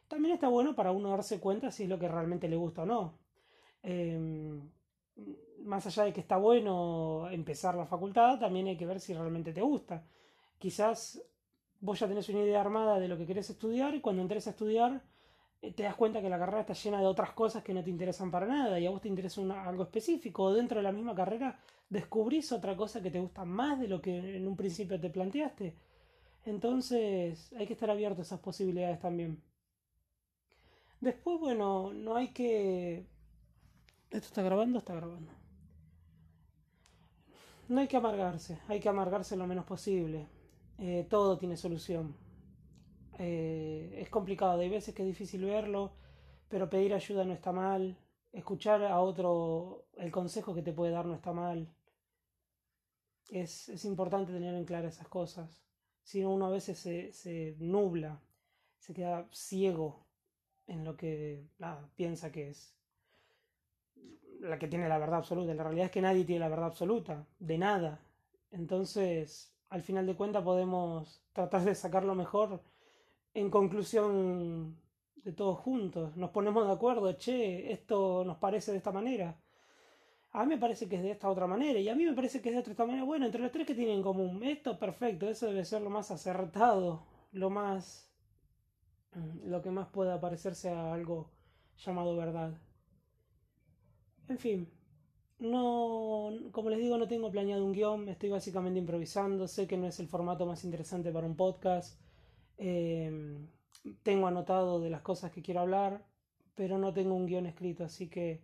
También 0.08 0.34
está 0.34 0.48
bueno 0.48 0.74
para 0.74 0.90
uno 0.90 1.10
darse 1.10 1.38
cuenta 1.38 1.70
si 1.70 1.84
es 1.84 1.88
lo 1.88 1.98
que 1.98 2.08
realmente 2.08 2.48
le 2.48 2.56
gusta 2.56 2.82
o 2.82 2.86
no. 2.86 3.18
Em, 3.82 4.70
más 5.64 5.86
allá 5.86 6.04
de 6.04 6.12
que 6.12 6.20
está 6.20 6.36
bueno 6.36 7.28
empezar 7.30 7.74
la 7.74 7.86
facultad, 7.86 8.38
también 8.38 8.68
hay 8.68 8.76
que 8.76 8.86
ver 8.86 9.00
si 9.00 9.14
realmente 9.14 9.52
te 9.52 9.60
gusta. 9.60 10.04
Quizás 10.58 11.22
vos 11.80 12.00
ya 12.00 12.08
tenés 12.08 12.28
una 12.28 12.40
idea 12.40 12.60
armada 12.60 12.98
de 12.98 13.08
lo 13.08 13.16
que 13.18 13.26
querés 13.26 13.50
estudiar 13.50 13.94
y 13.94 14.00
cuando 14.00 14.22
entres 14.22 14.46
a 14.46 14.50
estudiar 14.50 15.02
eh, 15.62 15.72
te 15.72 15.82
das 15.84 15.94
cuenta 15.94 16.20
que 16.20 16.28
la 16.28 16.38
carrera 16.38 16.60
está 16.60 16.72
llena 16.72 17.00
de 17.00 17.06
otras 17.06 17.32
cosas 17.32 17.62
que 17.62 17.74
no 17.74 17.82
te 17.84 17.90
interesan 17.90 18.30
para 18.30 18.46
nada 18.46 18.78
y 18.80 18.86
a 18.86 18.90
vos 18.90 19.00
te 19.00 19.08
interesa 19.08 19.40
algo 19.62 19.82
específico 19.84 20.44
o 20.44 20.54
dentro 20.54 20.78
de 20.78 20.84
la 20.84 20.92
misma 20.92 21.14
carrera 21.14 21.58
descubrís 21.88 22.52
otra 22.52 22.76
cosa 22.76 23.02
que 23.02 23.10
te 23.10 23.20
gusta 23.20 23.44
más 23.44 23.80
de 23.80 23.88
lo 23.88 24.00
que 24.00 24.36
en 24.36 24.46
un 24.46 24.56
principio 24.56 25.00
te 25.00 25.10
planteaste. 25.10 25.74
Entonces 26.44 27.52
hay 27.54 27.66
que 27.66 27.74
estar 27.74 27.90
abierto 27.90 28.20
a 28.22 28.24
esas 28.24 28.40
posibilidades 28.40 29.00
también. 29.00 29.42
Después, 31.00 31.38
bueno, 31.38 31.92
no 31.92 32.16
hay 32.16 32.28
que... 32.28 33.06
¿Esto 34.10 34.26
está 34.26 34.42
grabando? 34.42 34.78
Está 34.78 34.94
grabando. 34.94 35.32
No 37.68 37.80
hay 37.80 37.88
que 37.88 37.98
amargarse, 37.98 38.58
hay 38.66 38.80
que 38.80 38.88
amargarse 38.88 39.36
lo 39.36 39.46
menos 39.46 39.64
posible. 39.64 40.26
Eh, 40.78 41.06
todo 41.08 41.38
tiene 41.38 41.56
solución. 41.56 42.16
Eh, 43.18 43.98
es 44.00 44.08
complicado, 44.08 44.60
hay 44.60 44.70
veces 44.70 44.94
que 44.94 45.02
es 45.02 45.08
difícil 45.08 45.44
verlo, 45.44 45.92
pero 46.48 46.70
pedir 46.70 46.94
ayuda 46.94 47.24
no 47.24 47.34
está 47.34 47.52
mal. 47.52 47.98
Escuchar 48.32 48.82
a 48.84 49.00
otro 49.00 49.86
el 49.96 50.10
consejo 50.10 50.54
que 50.54 50.62
te 50.62 50.72
puede 50.72 50.92
dar 50.92 51.06
no 51.06 51.14
está 51.14 51.32
mal. 51.32 51.72
Es, 53.30 53.68
es 53.68 53.84
importante 53.84 54.32
tener 54.32 54.54
en 54.54 54.64
claro 54.64 54.88
esas 54.88 55.08
cosas. 55.08 55.62
Si 56.02 56.22
no, 56.22 56.32
uno 56.32 56.46
a 56.46 56.50
veces 56.50 56.78
se, 56.78 57.12
se 57.12 57.54
nubla, 57.58 58.22
se 58.78 58.94
queda 58.94 59.28
ciego 59.30 60.07
en 60.68 60.84
lo 60.84 60.96
que 60.96 61.48
piensa 61.96 62.30
que 62.30 62.50
es 62.50 62.74
la 64.40 64.58
que 64.58 64.68
tiene 64.68 64.88
la 64.88 64.98
verdad 64.98 65.18
absoluta. 65.18 65.52
La 65.54 65.64
realidad 65.64 65.86
es 65.86 65.92
que 65.92 66.02
nadie 66.02 66.24
tiene 66.24 66.40
la 66.40 66.48
verdad 66.48 66.66
absoluta, 66.66 67.26
de 67.40 67.58
nada. 67.58 68.00
Entonces, 68.52 69.52
al 69.70 69.82
final 69.82 70.06
de 70.06 70.14
cuentas, 70.14 70.44
podemos 70.44 71.20
tratar 71.32 71.64
de 71.64 71.74
sacar 71.74 72.04
lo 72.04 72.14
mejor 72.14 72.60
en 73.34 73.50
conclusión 73.50 74.76
de 75.16 75.32
todos 75.32 75.58
juntos. 75.58 76.16
Nos 76.16 76.30
ponemos 76.30 76.66
de 76.66 76.72
acuerdo, 76.72 77.12
che, 77.14 77.72
esto 77.72 78.24
nos 78.24 78.36
parece 78.36 78.70
de 78.72 78.78
esta 78.78 78.92
manera. 78.92 79.36
A 80.32 80.44
mí 80.44 80.54
me 80.54 80.60
parece 80.60 80.88
que 80.88 80.96
es 80.96 81.02
de 81.02 81.10
esta 81.10 81.28
otra 81.28 81.46
manera 81.46 81.80
y 81.80 81.88
a 81.88 81.94
mí 81.94 82.04
me 82.04 82.12
parece 82.12 82.40
que 82.40 82.50
es 82.50 82.54
de 82.54 82.60
otra 82.60 82.86
manera. 82.86 83.04
Bueno, 83.04 83.26
entre 83.26 83.40
los 83.40 83.50
tres 83.50 83.66
que 83.66 83.74
tienen 83.74 83.96
en 83.96 84.02
común, 84.02 84.44
esto 84.44 84.78
perfecto, 84.78 85.28
eso 85.28 85.46
debe 85.46 85.64
ser 85.64 85.82
lo 85.82 85.90
más 85.90 86.10
acertado, 86.10 87.02
lo 87.32 87.50
más 87.50 88.07
lo 89.44 89.62
que 89.62 89.70
más 89.70 89.88
pueda 89.88 90.20
parecerse 90.20 90.70
a 90.70 90.92
algo 90.92 91.30
llamado 91.84 92.16
verdad. 92.16 92.58
En 94.28 94.38
fin, 94.38 94.68
no, 95.38 96.30
como 96.52 96.70
les 96.70 96.78
digo, 96.80 96.98
no 96.98 97.08
tengo 97.08 97.30
planeado 97.30 97.64
un 97.64 97.72
guion, 97.72 98.08
estoy 98.08 98.30
básicamente 98.30 98.78
improvisando, 98.78 99.46
sé 99.46 99.66
que 99.66 99.76
no 99.76 99.86
es 99.86 100.00
el 100.00 100.08
formato 100.08 100.46
más 100.46 100.64
interesante 100.64 101.12
para 101.12 101.26
un 101.26 101.36
podcast, 101.36 102.00
em, 102.56 103.48
tengo 104.02 104.26
anotado 104.26 104.80
de 104.80 104.90
las 104.90 105.02
cosas 105.02 105.30
que 105.30 105.42
quiero 105.42 105.60
hablar, 105.60 106.04
pero 106.54 106.78
no 106.78 106.92
tengo 106.92 107.14
un 107.14 107.26
guion 107.26 107.46
escrito, 107.46 107.84
así 107.84 108.08
que 108.08 108.42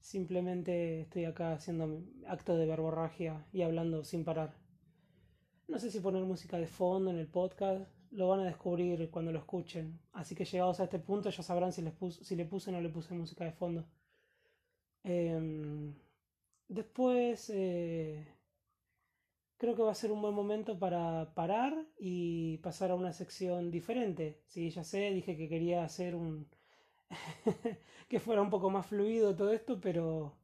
simplemente 0.00 1.02
estoy 1.02 1.26
acá 1.26 1.52
haciendo 1.52 2.02
acto 2.26 2.56
de 2.56 2.66
verborragia 2.66 3.46
y 3.52 3.62
hablando 3.62 4.02
sin 4.04 4.24
parar. 4.24 4.54
No 5.68 5.78
sé 5.78 5.90
si 5.90 6.00
poner 6.00 6.24
música 6.24 6.58
de 6.58 6.66
fondo 6.66 7.10
en 7.10 7.18
el 7.18 7.28
podcast, 7.28 7.86
lo 8.10 8.28
van 8.28 8.40
a 8.40 8.44
descubrir 8.44 9.10
cuando 9.10 9.32
lo 9.32 9.38
escuchen, 9.38 10.00
así 10.12 10.34
que 10.34 10.44
llegados 10.44 10.80
a 10.80 10.84
este 10.84 10.98
punto 10.98 11.30
ya 11.30 11.42
sabrán 11.42 11.72
si, 11.72 11.82
les 11.82 11.94
si 12.22 12.36
le 12.36 12.44
puse 12.44 12.70
o 12.70 12.72
no 12.72 12.80
le 12.80 12.88
puse 12.88 13.14
música 13.14 13.44
de 13.44 13.52
fondo. 13.52 13.86
Em, 15.04 15.94
después 16.68 17.50
eh, 17.54 18.26
creo 19.56 19.74
que 19.76 19.82
va 19.82 19.92
a 19.92 19.94
ser 19.94 20.12
un 20.12 20.22
buen 20.22 20.34
momento 20.34 20.78
para 20.78 21.34
parar 21.34 21.74
y 21.98 22.58
pasar 22.58 22.90
a 22.90 22.94
una 22.94 23.12
sección 23.12 23.70
diferente. 23.70 24.40
Sí, 24.46 24.70
ya 24.70 24.84
sé, 24.84 25.10
dije 25.10 25.36
que 25.36 25.48
quería 25.48 25.84
hacer 25.84 26.14
un... 26.14 26.48
que 28.08 28.20
fuera 28.20 28.42
un 28.42 28.50
poco 28.50 28.70
más 28.70 28.86
fluido 28.86 29.34
todo 29.36 29.52
esto, 29.52 29.80
pero 29.80 30.36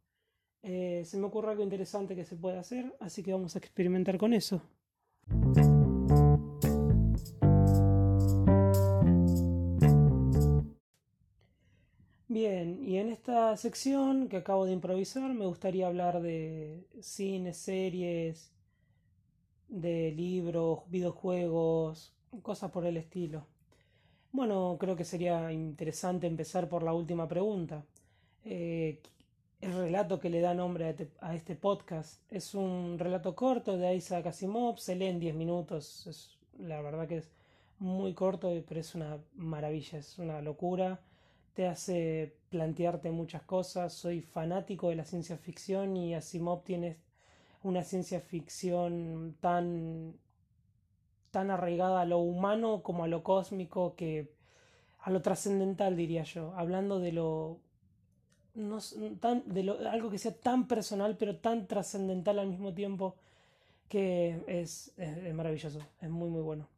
eh, 0.63 1.03
se 1.05 1.17
me 1.17 1.27
ocurre 1.27 1.53
algo 1.53 1.63
interesante 1.63 2.17
que 2.17 2.25
se 2.25 2.37
puede 2.37 2.59
hacer, 2.59 2.95
así 3.01 3.23
que 3.23 3.33
vamos 3.33 3.55
a 3.57 3.59
experimentar 3.59 4.19
con 4.19 4.33
eso. 4.35 4.63
Bien, 12.37 12.85
y 12.87 12.99
en 12.99 13.09
esta 13.09 13.57
sección 13.57 14.29
que 14.29 14.37
acabo 14.37 14.67
de 14.67 14.73
improvisar 14.75 15.33
me 15.33 15.47
gustaría 15.47 15.87
hablar 15.87 16.21
de 16.21 16.87
cine, 17.01 17.55
series, 17.55 18.53
de 19.69 20.13
libros, 20.13 20.81
videojuegos, 20.91 22.15
cosas 22.43 22.71
por 22.73 22.85
el 22.85 22.99
estilo. 22.99 23.47
Bueno, 24.33 24.77
creo 24.79 24.97
que 24.97 25.05
sería 25.05 25.51
interesante 25.51 26.27
empezar 26.27 26.69
por 26.69 26.83
la 26.83 26.93
última 26.93 27.27
pregunta. 27.27 27.87
Eh, 28.45 29.01
el 29.63 29.73
relato 29.73 30.21
que 30.21 30.29
le 30.29 30.43
da 30.43 30.53
nombre 30.53 30.95
a 31.23 31.35
este, 31.35 31.57
podcast 31.57 32.21
es 32.31 32.55
un 32.55 32.99
relato 32.99 33.35
corto 33.35 33.79
de 33.79 33.95
Isaac 33.97 34.27
Asimov, 34.27 34.77
se 34.77 34.95
lee 34.95 35.07
en 35.07 35.21
10 35.21 35.35
minutos, 35.37 36.07
es, 36.07 36.37
la 36.59 36.83
verdad 36.83 37.09
que 37.09 37.17
es 37.17 37.31
muy 37.79 38.13
corto, 38.13 38.53
pero 38.69 38.81
es 38.81 38.95
una 38.95 39.17
maravilla, 39.37 39.99
es 39.99 40.19
una 40.19 40.43
locura 40.43 41.01
te 41.57 41.67
hace 41.67 42.37
plantearte 42.51 43.11
muchas 43.11 43.43
cosas. 43.43 43.95
Soy 43.95 44.21
fanático 44.21 44.91
de 44.91 44.97
la 44.97 45.07
ciencia 45.07 45.39
ficción 45.39 45.97
y 45.97 46.15
Asimov 46.15 46.63
tiene 46.65 46.99
una 47.63 47.83
ciencia 47.83 48.21
ficción 48.21 49.37
tan 49.41 50.15
tan 51.31 51.51
arraigada 51.51 52.03
a 52.03 52.05
lo 52.05 52.19
humano 52.19 52.83
como 52.83 53.05
a 53.05 53.09
lo 53.09 53.23
cósmico 53.23 53.97
que 53.97 54.35
a 55.01 55.11
lo 55.11 55.23
trascendental 55.23 55.97
diría 55.97 56.25
yo, 56.25 56.53
hablando 56.57 56.99
de 57.01 57.13
lo 57.13 57.59
no, 58.55 58.79
tan, 59.21 59.43
de 59.47 59.61
algo 59.91 60.11
que 60.11 60.19
sea 60.19 60.35
tan 60.35 60.69
personal 60.69 61.17
pero 61.19 61.37
tan 61.39 61.67
trascendental 61.67 62.39
al 62.39 62.49
mismo 62.49 62.75
tiempo 62.75 63.17
que 63.89 64.43
es 64.47 64.93
maravilloso, 65.35 65.81
es 66.03 66.11
muy 66.11 66.29
muy 66.29 66.43
bueno. 66.43 66.76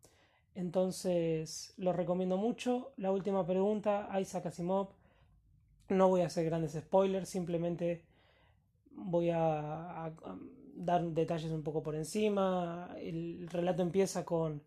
Entonces 0.58 1.72
lo 1.76 1.92
recomiendo 1.92 2.36
mucho. 2.36 2.90
La 2.96 3.12
última 3.12 3.46
pregunta, 3.46 4.10
Isaac 4.20 4.46
Asimov. 4.46 4.88
No 5.88 6.08
voy 6.08 6.22
a 6.22 6.26
hacer 6.26 6.44
grandes 6.46 6.72
spoilers, 6.72 7.28
simplemente 7.28 8.02
voy 8.90 9.30
a, 9.30 10.12
dar 10.74 11.04
detalles 11.04 11.52
un 11.52 11.62
poco 11.62 11.80
por 11.80 11.94
encima. 11.94 12.90
El 12.98 13.48
relato 13.48 13.82
empieza 13.82 14.24
con 14.24 14.60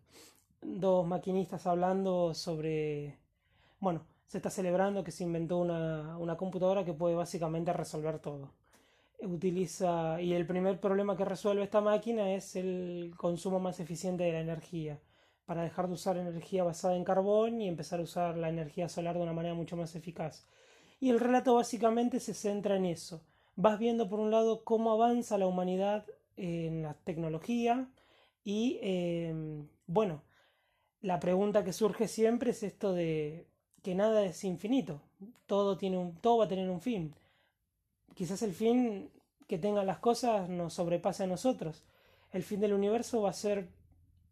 dos 0.62 1.06
maquinistas 1.06 1.66
hablando 1.66 2.32
sobre, 2.32 3.18
bueno, 3.78 4.00
se 4.26 4.38
está 4.38 4.48
celebrando 4.48 5.04
que 5.04 5.10
se 5.10 5.24
inventó 5.24 5.58
una, 5.58 6.16
una 6.16 6.38
computadora 6.38 6.86
que 6.86 6.94
puede 6.94 7.16
básicamente 7.16 7.70
resolver 7.74 8.18
todo. 8.18 8.50
Utiliza, 9.20 10.22
y 10.22 10.32
el 10.32 10.46
primer 10.46 10.80
problema 10.80 11.18
que 11.18 11.26
resuelve 11.26 11.64
esta 11.64 11.82
máquina 11.82 12.32
es 12.32 12.56
el 12.56 13.12
consumo 13.18 13.60
más 13.60 13.78
eficiente 13.78 14.24
de 14.24 14.32
la 14.32 14.40
energía 14.40 14.98
para 15.46 15.62
dejar 15.62 15.88
de 15.88 15.94
usar 15.94 16.16
energía 16.16 16.64
basada 16.64 16.96
en 16.96 17.04
carbón 17.04 17.60
y 17.60 17.68
empezar 17.68 18.00
a 18.00 18.04
usar 18.04 18.36
la 18.36 18.48
energía 18.48 18.88
solar 18.88 19.16
de 19.16 19.22
una 19.22 19.32
manera 19.32 19.54
mucho 19.54 19.76
más 19.76 19.94
eficaz. 19.96 20.46
Y 21.00 21.10
el 21.10 21.20
relato 21.20 21.54
básicamente 21.54 22.20
se 22.20 22.34
centra 22.34 22.76
en 22.76 22.86
eso. 22.86 23.24
Vas 23.56 23.78
viendo 23.78 24.08
por 24.08 24.20
un 24.20 24.30
lado 24.30 24.64
cómo 24.64 24.92
avanza 24.92 25.38
la 25.38 25.46
humanidad 25.46 26.06
en 26.36 26.82
la 26.82 26.94
tecnología 26.94 27.90
y 28.44 28.78
em, 28.82 29.68
bueno, 29.86 30.22
la 31.00 31.20
pregunta 31.20 31.64
que 31.64 31.72
surge 31.72 32.08
siempre 32.08 32.52
es 32.52 32.62
esto 32.62 32.92
de 32.92 33.46
que 33.82 33.94
nada 33.94 34.24
es 34.24 34.44
infinito, 34.44 35.02
todo, 35.46 35.76
tiene 35.76 35.98
un, 35.98 36.14
todo 36.16 36.38
va 36.38 36.44
a 36.44 36.48
tener 36.48 36.70
un 36.70 36.80
fin. 36.80 37.14
Quizás 38.14 38.42
el 38.42 38.52
fin 38.52 39.10
que 39.48 39.58
tengan 39.58 39.86
las 39.86 39.98
cosas 39.98 40.48
nos 40.48 40.74
sobrepase 40.74 41.24
a 41.24 41.26
nosotros. 41.26 41.84
El 42.30 42.42
fin 42.42 42.60
del 42.60 42.72
universo 42.72 43.22
va 43.22 43.30
a 43.30 43.34
ser 43.34 43.68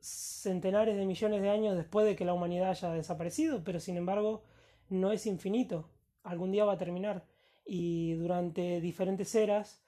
centenares 0.01 0.97
de 0.97 1.07
millones 1.07 1.43
de 1.43 1.51
años 1.51 1.77
después 1.77 2.07
de 2.07 2.17
que 2.17 2.25
la 2.25 2.33
humanidad 2.35 2.71
haya 2.71 2.91
desaparecido, 2.93 3.63
pero 3.65 3.81
sin 3.81 3.97
embargo 3.97 4.43
no 4.89 5.13
es 5.13 5.27
infinito. 5.27 5.89
Algún 6.25 6.53
día 6.53 6.65
va 6.65 6.75
a 6.75 6.79
terminar. 6.79 7.25
Y 7.65 8.15
durante 8.15 8.81
diferentes 8.81 9.35
eras 9.35 9.83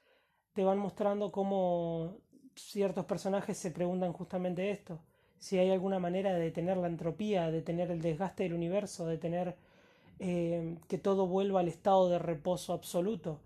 te 0.53 0.65
van 0.65 0.79
mostrando 0.79 1.33
cómo 1.33 2.19
ciertos 2.55 3.07
personajes 3.07 3.57
se 3.59 3.71
preguntan 3.71 4.13
justamente 4.13 4.71
esto. 4.71 5.01
Si 5.39 5.59
hay 5.59 5.71
alguna 5.71 5.99
manera 5.99 6.33
de 6.35 6.41
detener 6.41 6.77
la 6.77 6.87
entropía, 6.89 7.47
de 7.47 7.53
detener 7.53 7.91
el 7.91 8.01
desgaste 8.03 8.45
del 8.45 8.55
universo, 8.55 9.07
de 9.07 9.19
tener 9.19 9.57
eh, 10.21 10.77
que 10.89 10.99
todo 10.99 11.27
vuelva 11.27 11.61
al 11.61 11.69
estado 11.69 12.09
de 12.09 12.19
reposo 12.19 12.73
absoluto. 12.73 13.41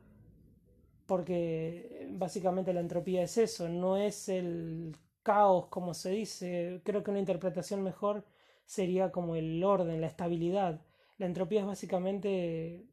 porque 1.06 2.08
básicamente 2.10 2.72
la 2.72 2.80
entropía 2.80 3.22
es 3.22 3.38
eso, 3.38 3.68
no 3.68 3.96
es 3.96 4.28
el 4.28 4.96
caos 5.26 5.66
como 5.70 5.92
se 5.92 6.10
dice, 6.10 6.80
creo 6.84 7.02
que 7.02 7.10
una 7.10 7.18
interpretación 7.18 7.82
mejor 7.82 8.24
sería 8.64 9.10
como 9.10 9.34
el 9.34 9.64
orden, 9.64 10.00
la 10.00 10.06
estabilidad. 10.06 10.82
La 11.18 11.26
entropía 11.26 11.60
es 11.62 11.66
básicamente 11.66 12.86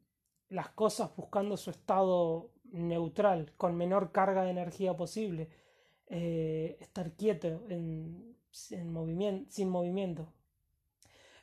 las 0.48 0.70
cosas 0.70 1.14
buscando 1.16 1.56
su 1.56 1.70
estado 1.70 2.50
neutral, 2.64 3.52
con 3.56 3.76
menor 3.76 4.10
carga 4.10 4.42
de 4.42 4.50
energía 4.50 4.96
posible. 4.96 5.48
Eh, 6.08 6.76
estar 6.80 7.12
quieto, 7.12 7.46
en, 7.68 8.36
movimiento, 8.86 9.50
sin 9.52 9.68
movimiento. 9.68 10.32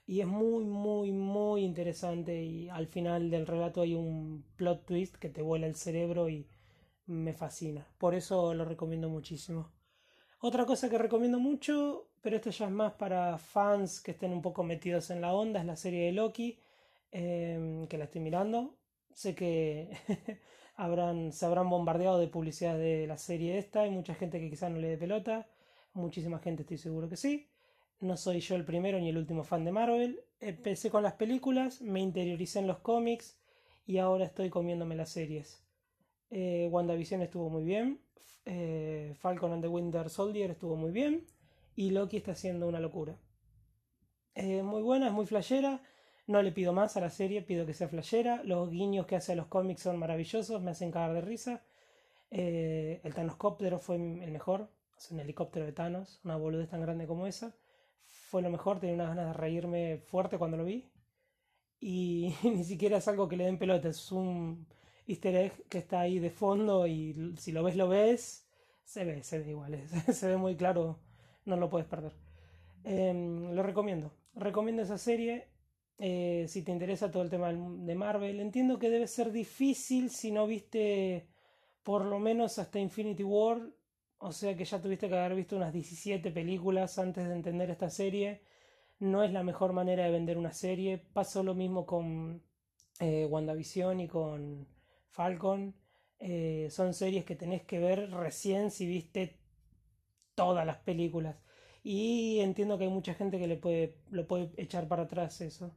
Y 0.06 0.20
es 0.20 0.28
muy, 0.28 0.66
muy, 0.66 1.14
muy 1.14 1.64
interesante 1.64 2.44
y 2.44 2.68
al 2.68 2.88
final 2.88 3.30
del 3.30 3.48
relato 3.48 3.80
hay 3.82 3.94
un 3.96 4.44
plot 4.58 4.86
twist 4.86 5.16
que 5.16 5.30
te 5.30 5.42
vuela 5.42 5.68
el 5.68 5.76
cerebro 5.76 6.28
y 6.28 6.50
me 7.06 7.34
fascina. 7.34 7.88
Por 7.98 8.14
eso 8.14 8.54
lo 8.54 8.66
recomiendo 8.66 9.08
muchísimo. 9.08 9.72
Otra 10.44 10.66
cosa 10.66 10.90
que 10.90 10.98
recomiendo 10.98 11.40
mucho, 11.40 12.08
pero 12.22 12.36
esto 12.36 12.50
ya 12.50 12.66
es 12.66 12.72
más 12.72 12.94
para 12.94 13.38
fans 13.38 14.02
que 14.02 14.10
estén 14.12 14.34
un 14.34 14.42
poco 14.42 14.64
metidos 14.64 15.12
en 15.12 15.22
la 15.22 15.34
onda, 15.34 15.60
es 15.60 15.68
la 15.68 15.76
serie 15.76 16.06
de 16.08 16.14
Loki, 16.14 16.58
em, 17.12 17.86
que 17.88 17.98
la 18.00 18.06
estoy 18.06 18.22
mirando. 18.22 18.76
Sé 19.14 19.36
que 19.36 19.92
habrán, 20.76 21.32
se 21.32 21.46
habrán 21.46 21.70
bombardeado 21.70 22.18
de 22.18 22.28
publicidad 22.28 22.76
de 22.76 23.06
la 23.06 23.18
serie 23.20 23.60
esta, 23.60 23.82
hay 23.82 23.92
mucha 23.92 24.16
gente 24.16 24.40
que 24.40 24.50
quizás 24.50 24.72
no 24.72 24.80
le 24.80 24.88
dé 24.90 24.98
pelota, 24.98 25.48
muchísima 25.94 26.40
gente 26.40 26.64
estoy 26.64 26.80
seguro 26.80 27.08
que 27.08 27.18
sí. 27.18 27.48
No 28.00 28.18
soy 28.18 28.40
yo 28.40 28.56
el 28.56 28.66
primero 28.66 29.00
ni 29.00 29.10
el 29.10 29.18
último 29.18 29.44
fan 29.44 29.64
de 29.64 29.72
Marvel. 29.72 30.22
Empecé 30.40 30.90
con 30.90 31.04
las 31.04 31.14
películas, 31.14 31.82
me 31.82 32.00
interioricé 32.00 32.60
en 32.60 32.68
los 32.68 32.80
cómics 32.80 33.38
y 33.86 34.00
ahora 34.00 34.26
estoy 34.26 34.50
comiéndome 34.50 34.96
las 34.96 35.12
series. 35.12 35.62
Eh, 36.32 36.70
WandaVision 36.72 37.22
estuvo 37.22 37.50
muy 37.50 37.64
bien. 37.64 38.00
Eh, 38.46 39.14
Falcon 39.20 39.52
and 39.52 39.62
the 39.62 39.68
Winter 39.68 40.10
Soldier 40.10 40.52
estuvo 40.52 40.76
muy 40.76 40.92
bien. 40.92 41.28
Y 41.76 41.92
Loki 41.92 42.18
está 42.18 42.32
haciendo 42.32 42.68
una 42.68 42.80
locura. 42.80 43.18
Eh, 44.34 44.64
muy 44.64 44.82
buena, 44.82 45.08
es 45.08 45.14
muy 45.14 45.26
flashera. 45.26 45.82
No 46.28 46.42
le 46.42 46.52
pido 46.54 46.72
más 46.72 46.96
a 46.96 47.02
la 47.02 47.10
serie, 47.10 47.42
pido 47.42 47.66
que 47.66 47.74
sea 47.74 47.90
flashera. 47.90 48.42
Los 48.44 48.72
guiños 48.72 49.06
que 49.06 49.18
hace 49.18 49.34
a 49.34 49.36
los 49.36 49.48
cómics 49.48 49.82
son 49.82 49.98
maravillosos, 49.98 50.62
me 50.62 50.72
hacen 50.72 50.92
cagar 50.92 51.14
de 51.14 51.22
risa. 51.22 51.64
el 52.30 53.14
Thanoscóptero 53.14 53.80
fue 53.80 53.98
el 53.98 54.32
mejor. 54.32 54.70
Es 54.98 55.12
un 55.12 55.20
helicóptero 55.20 55.66
de 55.66 55.74
Thanos, 55.74 56.22
una 56.24 56.38
boludez 56.38 56.70
tan 56.70 56.82
grande 56.82 57.08
como 57.08 57.28
esa. 57.28 57.54
Fue 58.06 58.42
lo 58.42 58.50
mejor, 58.50 58.80
tenía 58.80 58.96
unas 58.96 59.10
ganas 59.10 59.28
de 59.28 59.34
reírme 59.34 59.98
fuerte 59.98 60.38
cuando 60.38 60.58
lo 60.58 60.64
vi. 60.64 60.90
Y 61.80 62.36
ni 62.44 62.64
siquiera 62.64 62.98
es 62.98 63.08
algo 63.08 63.28
que 63.28 63.36
le 63.36 63.46
den 63.46 63.58
pelota, 63.58 63.90
es 63.90 64.12
un 64.12 64.68
easter 65.12 65.36
egg 65.36 65.54
que 65.70 65.78
está 65.78 66.02
ahí 66.02 66.20
de 66.20 66.30
fondo 66.30 66.88
y 66.88 67.36
si 67.38 67.52
lo 67.52 67.64
ves, 67.64 67.76
lo 67.76 67.88
ves. 67.88 68.48
Se 68.84 69.06
ve, 69.06 69.24
se 69.24 69.40
ve 69.40 69.52
igual, 69.52 69.80
se 70.12 70.28
ve 70.28 70.38
muy 70.38 70.56
claro, 70.56 71.00
no 71.46 71.56
lo 71.58 71.70
puedes 71.70 71.88
perder. 71.88 72.14
Em, 72.84 73.54
lo 73.54 73.64
recomiendo, 73.64 74.14
recomiendo 74.34 74.82
esa 74.82 74.98
serie. 74.98 75.48
Eh, 75.98 76.46
si 76.48 76.64
te 76.64 76.72
interesa 76.72 77.12
todo 77.12 77.24
el 77.24 77.30
tema 77.30 77.54
de 77.54 77.96
Marvel, 77.96 78.40
entiendo 78.40 78.80
que 78.80 78.90
debe 78.90 79.08
ser 79.08 79.32
difícil 79.32 80.10
si 80.10 80.32
no 80.32 80.48
viste 80.48 81.28
por 81.84 82.06
lo 82.06 82.20
menos 82.20 82.60
hasta 82.60 82.80
Infinity 82.80 83.24
War, 83.24 83.62
o 84.18 84.32
sea 84.32 84.56
que 84.56 84.66
ya 84.66 84.82
tuviste 84.82 85.10
que 85.10 85.18
haber 85.18 85.36
visto 85.36 85.56
unas 85.56 85.74
17 85.74 86.32
películas 86.32 86.98
antes 87.00 87.28
de 87.28 87.34
entender 87.34 87.70
esta 87.70 87.90
serie. 87.90 88.42
No 89.00 89.24
es 89.24 89.32
la 89.32 89.44
mejor 89.44 89.74
manera 89.74 90.04
de 90.06 90.12
vender 90.12 90.38
una 90.38 90.54
serie. 90.54 91.00
Pasó 91.00 91.44
lo 91.44 91.56
mismo 91.56 91.86
con 91.88 92.44
eh, 93.00 93.26
WandaVision 93.26 94.00
y 94.00 94.08
con 94.08 94.68
Falcon. 95.12 95.76
Eh, 96.20 96.68
son 96.72 96.94
series 96.94 97.26
que 97.26 97.36
tenés 97.36 97.64
que 97.64 97.80
ver 97.80 98.12
recién 98.12 98.72
si 98.72 98.86
viste 98.86 99.40
todas 100.36 100.66
las 100.66 100.78
películas. 100.78 101.38
Y 101.84 102.40
entiendo 102.40 102.78
que 102.78 102.86
hay 102.86 102.90
mucha 102.90 103.14
gente 103.14 103.40
que 103.40 103.48
le 103.48 103.58
puede, 103.58 103.98
lo 104.10 104.28
puede 104.28 104.52
echar 104.58 104.88
para 104.88 105.04
atrás 105.04 105.42
eso. 105.42 105.76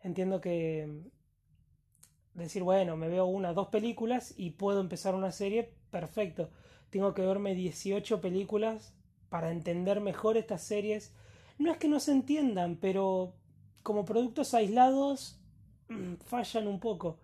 Entiendo 0.00 0.40
que 0.40 0.86
mm, 0.86 2.38
decir, 2.38 2.62
bueno, 2.62 2.96
me 2.96 3.08
veo 3.08 3.26
una, 3.26 3.52
dos 3.52 3.68
películas 3.68 4.34
y 4.36 4.50
puedo 4.50 4.80
empezar 4.80 5.14
una 5.14 5.32
serie, 5.32 5.74
perfecto. 5.90 6.50
Tengo 6.90 7.14
que 7.14 7.22
verme 7.22 7.54
18 7.54 8.20
películas 8.20 8.94
para 9.28 9.50
entender 9.50 10.00
mejor 10.00 10.36
estas 10.36 10.62
series. 10.62 11.14
No 11.58 11.70
es 11.72 11.78
que 11.78 11.88
no 11.88 12.00
se 12.00 12.12
entiendan, 12.12 12.76
pero 12.76 13.34
como 13.82 14.04
productos 14.04 14.54
aislados 14.54 15.40
mm, 15.88 16.14
fallan 16.24 16.66
un 16.66 16.80
poco. 16.80 17.20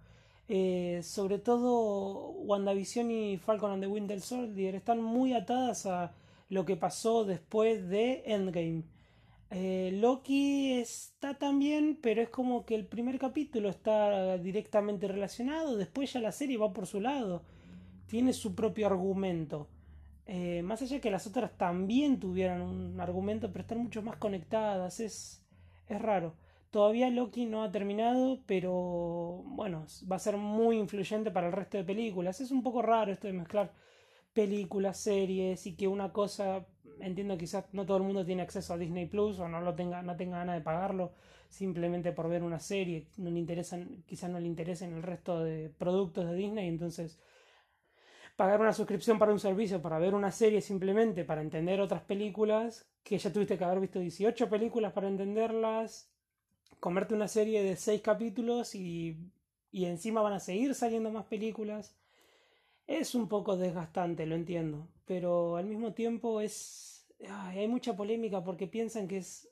Eh, 0.51 1.01
sobre 1.03 1.39
todo 1.39 2.31
WandaVision 2.31 3.11
y 3.11 3.37
Falcon 3.37 3.73
and 3.73 3.83
the 3.83 3.87
Winter 3.87 4.21
Soldier 4.21 4.75
están 4.75 5.03
muy 5.03 5.35
atadas 5.35 5.85
a 5.85 6.15
lo 6.49 6.65
que 6.65 6.77
pasó 6.77 7.25
después 7.25 7.89
de 7.89 8.23
Endgame. 8.25 8.85
Eh, 9.51 9.91
Loki 9.95 10.73
está 10.73 11.39
también, 11.39 11.99
pero 12.01 12.23
es 12.23 12.31
como 12.31 12.65
que 12.65 12.75
el 12.75 12.87
primer 12.87 13.19
capítulo 13.19 13.69
está 13.69 14.39
directamente 14.39 15.09
relacionado, 15.09 15.77
después 15.77 16.13
ya 16.13 16.21
la 16.21 16.33
serie 16.33 16.59
va 16.59 16.73
por 16.73 16.87
su 16.87 17.01
lado, 17.01 17.43
tiene 18.07 18.33
su 18.33 18.55
propio 18.55 18.87
argumento. 18.87 19.69
Eh, 20.27 20.63
más 20.63 20.83
allá 20.83 20.97
de 20.97 21.01
que 21.01 21.11
las 21.11 21.27
otras 21.27 21.57
también 21.57 22.21
tuvieran 22.21 22.61
un 22.61 23.01
argumento, 23.01 23.51
pero 23.51 23.63
están 23.63 23.79
mucho 23.79 24.03
más 24.03 24.17
conectadas, 24.17 25.01
es, 25.01 25.43
es 25.89 26.01
raro. 26.01 26.35
Todavía 26.71 27.09
Loki 27.11 27.47
no 27.47 27.63
ha 27.63 27.71
terminado, 27.71 28.41
pero 28.47 28.73
bueno, 29.47 29.87
va 30.11 30.17
a 30.17 30.19
ser 30.19 30.37
muy 30.37 30.77
influyente 30.79 31.31
para 31.31 31.47
el 31.47 31.53
resto 31.53 31.79
de 31.79 31.85
películas. 31.85 32.41
Es 32.41 32.51
un 32.51 32.63
poco 32.63 32.83
raro 32.83 33.11
esto 33.11 33.27
de 33.27 33.33
mezclar 33.33 33.73
películas, 34.35 34.99
series 34.99 35.67
y 35.67 35.77
que 35.77 35.89
una 35.89 36.13
cosa, 36.13 36.67
entiendo 37.01 37.39
quizás 37.39 37.65
no 37.73 37.87
todo 37.87 37.97
el 37.97 38.03
mundo 38.03 38.25
tiene 38.25 38.43
acceso 38.43 38.75
a 38.75 38.79
Disney 38.79 39.07
Plus 39.07 39.39
o 39.41 39.49
no 39.49 39.61
lo 39.61 39.75
tenga, 39.75 40.03
no 40.03 40.17
tenga 40.17 40.39
ganas 40.39 40.57
de 40.57 40.63
pagarlo 40.63 41.13
simplemente 41.49 42.13
por 42.13 42.29
ver 42.29 42.43
una 42.43 42.61
serie, 42.61 43.09
no 43.17 43.31
le 43.31 43.39
interesan, 43.39 44.05
quizás 44.07 44.31
no 44.31 44.39
le 44.39 44.47
interesen 44.47 44.93
el 44.95 45.03
resto 45.03 45.43
de 45.43 45.71
productos 45.71 46.27
de 46.27 46.35
Disney, 46.35 46.69
entonces 46.69 47.19
pagar 48.37 48.61
una 48.61 48.73
suscripción 48.73 49.19
para 49.19 49.33
un 49.33 49.41
servicio, 49.41 49.83
para 49.83 49.99
ver 49.99 50.15
una 50.15 50.31
serie 50.31 50.61
simplemente, 50.61 51.25
para 51.25 51.41
entender 51.41 51.81
otras 51.81 52.03
películas, 52.03 52.89
que 53.03 53.19
ya 53.19 53.33
tuviste 53.33 53.59
que 53.59 53.65
haber 53.65 53.81
visto 53.81 53.99
18 53.99 54.49
películas 54.49 54.93
para 54.93 55.09
entenderlas, 55.09 56.13
comerte 56.81 57.15
una 57.15 57.29
serie 57.29 57.63
de 57.63 57.77
seis 57.77 58.01
capítulos 58.03 58.75
y, 58.75 59.17
y 59.73 59.87
encima 59.87 60.23
van 60.23 60.35
a 60.35 60.41
seguir 60.41 60.75
saliendo 60.75 61.11
más 61.11 61.27
películas. 61.27 61.97
Es 62.87 63.15
un 63.15 63.29
poco 63.29 63.57
desgastante, 63.57 64.27
lo 64.27 64.35
entiendo, 64.35 64.89
pero 65.07 65.57
al 65.57 65.67
mismo 65.67 65.93
tiempo 65.95 66.41
es... 66.41 67.07
hay 67.29 67.69
mucha 67.69 67.97
polémica 67.97 68.43
porque 68.45 68.67
piensan 68.67 69.09
que 69.09 69.19
es 69.19 69.49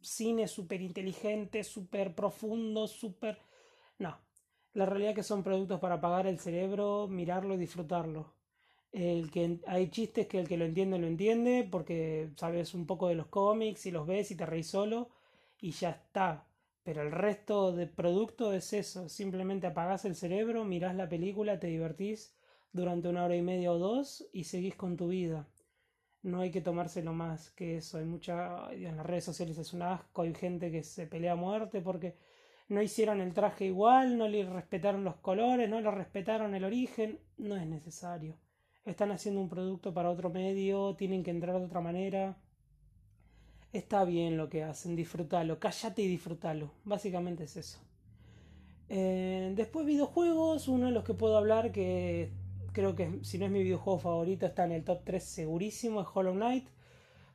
cine 0.00 0.48
súper 0.48 0.82
inteligente, 0.82 1.64
súper 1.64 2.14
profundo, 2.14 2.86
súper... 2.88 3.38
No, 3.98 4.18
la 4.74 4.86
realidad 4.86 5.10
es 5.12 5.16
que 5.16 5.22
son 5.24 5.42
productos 5.44 5.80
para 5.80 5.96
apagar 5.96 6.26
el 6.26 6.38
cerebro, 6.40 7.08
mirarlo 7.08 7.54
y 7.54 7.58
disfrutarlo. 7.58 8.34
El 8.92 9.30
que 9.30 9.60
hay 9.66 9.90
chistes 9.90 10.26
que 10.28 10.40
el 10.40 10.48
que 10.48 10.56
lo 10.58 10.64
entiende 10.66 10.98
lo 10.98 11.06
entiende 11.06 11.68
porque 11.70 12.30
sabes 12.36 12.74
un 12.74 12.86
poco 12.86 13.08
de 13.08 13.16
los 13.16 13.26
cómics 13.28 13.86
y 13.86 13.90
los 13.92 14.06
ves 14.06 14.30
y 14.30 14.36
te 14.36 14.46
reís 14.46 14.68
solo 14.68 15.10
y 15.60 15.72
ya 15.72 15.90
está. 15.90 16.47
Pero 16.88 17.02
el 17.02 17.12
resto 17.12 17.72
de 17.72 17.86
producto 17.86 18.54
es 18.54 18.72
eso, 18.72 19.10
simplemente 19.10 19.66
apagás 19.66 20.06
el 20.06 20.16
cerebro, 20.16 20.64
mirás 20.64 20.94
la 20.94 21.06
película, 21.06 21.60
te 21.60 21.66
divertís 21.66 22.34
durante 22.72 23.08
una 23.08 23.26
hora 23.26 23.36
y 23.36 23.42
media 23.42 23.72
o 23.72 23.78
dos 23.78 24.26
y 24.32 24.44
seguís 24.44 24.74
con 24.74 24.96
tu 24.96 25.08
vida. 25.08 25.46
No 26.22 26.40
hay 26.40 26.50
que 26.50 26.62
tomárselo 26.62 27.12
más 27.12 27.50
que 27.50 27.76
eso. 27.76 27.98
Hay 27.98 28.06
mucha. 28.06 28.72
En 28.72 28.96
las 28.96 29.04
redes 29.04 29.24
sociales 29.24 29.58
es 29.58 29.74
un 29.74 29.82
asco, 29.82 30.22
hay 30.22 30.32
gente 30.32 30.70
que 30.70 30.82
se 30.82 31.06
pelea 31.06 31.32
a 31.32 31.36
muerte 31.36 31.82
porque 31.82 32.16
no 32.68 32.80
hicieron 32.80 33.20
el 33.20 33.34
traje 33.34 33.66
igual, 33.66 34.16
no 34.16 34.26
le 34.26 34.48
respetaron 34.48 35.04
los 35.04 35.16
colores, 35.16 35.68
no 35.68 35.82
le 35.82 35.90
respetaron 35.90 36.54
el 36.54 36.64
origen. 36.64 37.20
No 37.36 37.54
es 37.58 37.66
necesario. 37.66 38.38
Están 38.86 39.10
haciendo 39.10 39.42
un 39.42 39.50
producto 39.50 39.92
para 39.92 40.10
otro 40.10 40.30
medio, 40.30 40.94
tienen 40.96 41.22
que 41.22 41.32
entrar 41.32 41.58
de 41.58 41.66
otra 41.66 41.82
manera 41.82 42.38
está 43.72 44.04
bien 44.04 44.36
lo 44.36 44.48
que 44.48 44.62
hacen, 44.62 44.96
disfrútalo, 44.96 45.58
cállate 45.58 46.02
y 46.02 46.08
disfrútalo. 46.08 46.70
Básicamente 46.84 47.44
es 47.44 47.56
eso. 47.56 47.78
Eh, 48.88 49.52
después 49.54 49.86
videojuegos, 49.86 50.68
uno 50.68 50.86
de 50.86 50.92
los 50.92 51.04
que 51.04 51.14
puedo 51.14 51.36
hablar 51.36 51.72
que 51.72 52.30
creo 52.72 52.94
que 52.94 53.20
si 53.22 53.38
no 53.38 53.46
es 53.46 53.50
mi 53.50 53.62
videojuego 53.62 53.98
favorito 53.98 54.46
está 54.46 54.64
en 54.64 54.72
el 54.72 54.84
top 54.84 55.02
3 55.04 55.22
segurísimo, 55.22 56.00
es 56.00 56.06
Hollow 56.12 56.34
Knight. 56.34 56.68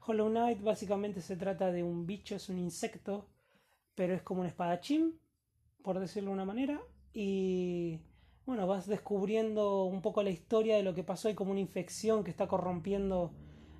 Hollow 0.06 0.30
Knight 0.30 0.62
básicamente 0.62 1.22
se 1.22 1.36
trata 1.36 1.72
de 1.72 1.84
un 1.84 2.06
bicho, 2.06 2.36
es 2.36 2.50
un 2.50 2.60
insecto, 2.60 3.28
pero 3.96 4.14
es 4.14 4.22
como 4.22 4.42
un 4.42 4.48
espadachín, 4.48 5.20
por 5.82 6.00
decirlo 6.00 6.30
de 6.30 6.36
una 6.36 6.46
manera. 6.46 6.82
Y 7.14 8.00
bueno, 8.46 8.68
vas 8.68 8.88
descubriendo 8.88 9.84
un 9.84 10.02
poco 10.02 10.24
la 10.24 10.30
historia 10.30 10.76
de 10.76 10.84
lo 10.84 10.94
que 10.94 11.04
pasó. 11.04 11.28
Hay 11.28 11.36
como 11.36 11.52
una 11.52 11.60
infección 11.60 12.24
que 12.24 12.32
está 12.32 12.48
corrompiendo 12.48 13.32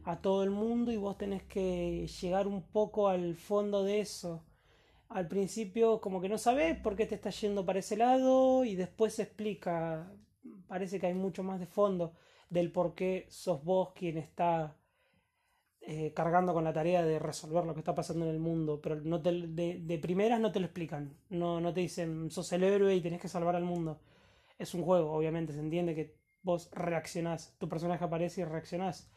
a 0.06 0.22
todo 0.22 0.44
el 0.44 0.52
mundo 0.52 0.92
y 0.92 0.98
vos 0.98 1.18
tenés 1.18 1.44
que 1.44 2.08
llegar 2.22 2.48
un 2.48 2.64
poco 2.64 3.10
al 3.10 3.36
fondo 3.36 3.84
de 3.84 4.00
eso. 4.02 4.46
Al 5.10 5.28
principio 5.28 6.02
como 6.02 6.22
que 6.22 6.30
no 6.30 6.38
sabes 6.38 6.78
por 6.80 6.96
qué 6.96 7.06
te 7.06 7.16
estás 7.16 7.40
yendo 7.42 7.66
para 7.66 7.80
ese 7.80 7.98
lado 7.98 8.66
y 8.66 8.76
después 8.76 9.16
se 9.16 9.24
explica 9.24 10.12
parece 10.68 11.00
que 11.00 11.08
hay 11.08 11.14
mucho 11.14 11.44
más 11.44 11.60
de 11.60 11.68
fondo 11.68 12.14
del 12.50 12.72
por 12.72 12.96
qué 12.96 13.26
sos 13.30 13.64
vos 13.64 13.94
quien 13.94 14.18
está 14.18 14.76
eh, 15.82 16.14
cargando 16.14 16.54
con 16.54 16.64
la 16.64 16.74
tarea 16.74 17.04
de 17.04 17.20
resolver 17.20 17.66
lo 17.66 17.74
que 17.74 17.82
está 17.82 17.94
pasando 17.96 18.26
en 18.26 18.32
el 18.32 18.40
mundo, 18.40 18.80
pero 18.82 18.96
no 19.02 19.22
te, 19.22 19.32
de, 19.32 19.80
de, 19.82 19.98
primeras 20.00 20.40
no 20.40 20.52
te 20.52 20.60
lo 20.60 20.66
explican, 20.66 21.18
no, 21.30 21.60
no 21.60 21.74
te 21.74 21.82
dicen 21.82 22.32
sos 22.32 22.52
el 22.54 22.64
héroe 22.64 22.96
y 22.96 23.02
tenés 23.02 23.22
que 23.22 23.28
salvar 23.28 23.56
al 23.56 23.66
mundo. 23.66 24.00
Es 24.58 24.74
un 24.74 24.84
juego, 24.84 25.12
obviamente, 25.12 25.54
se 25.54 25.60
entiende 25.60 25.96
que 25.96 26.16
vos 26.42 26.70
reaccionás, 26.74 27.56
tu 27.60 27.68
personaje 27.68 28.04
aparece 28.04 28.42
y 28.42 28.46
reaccionás, 28.46 29.12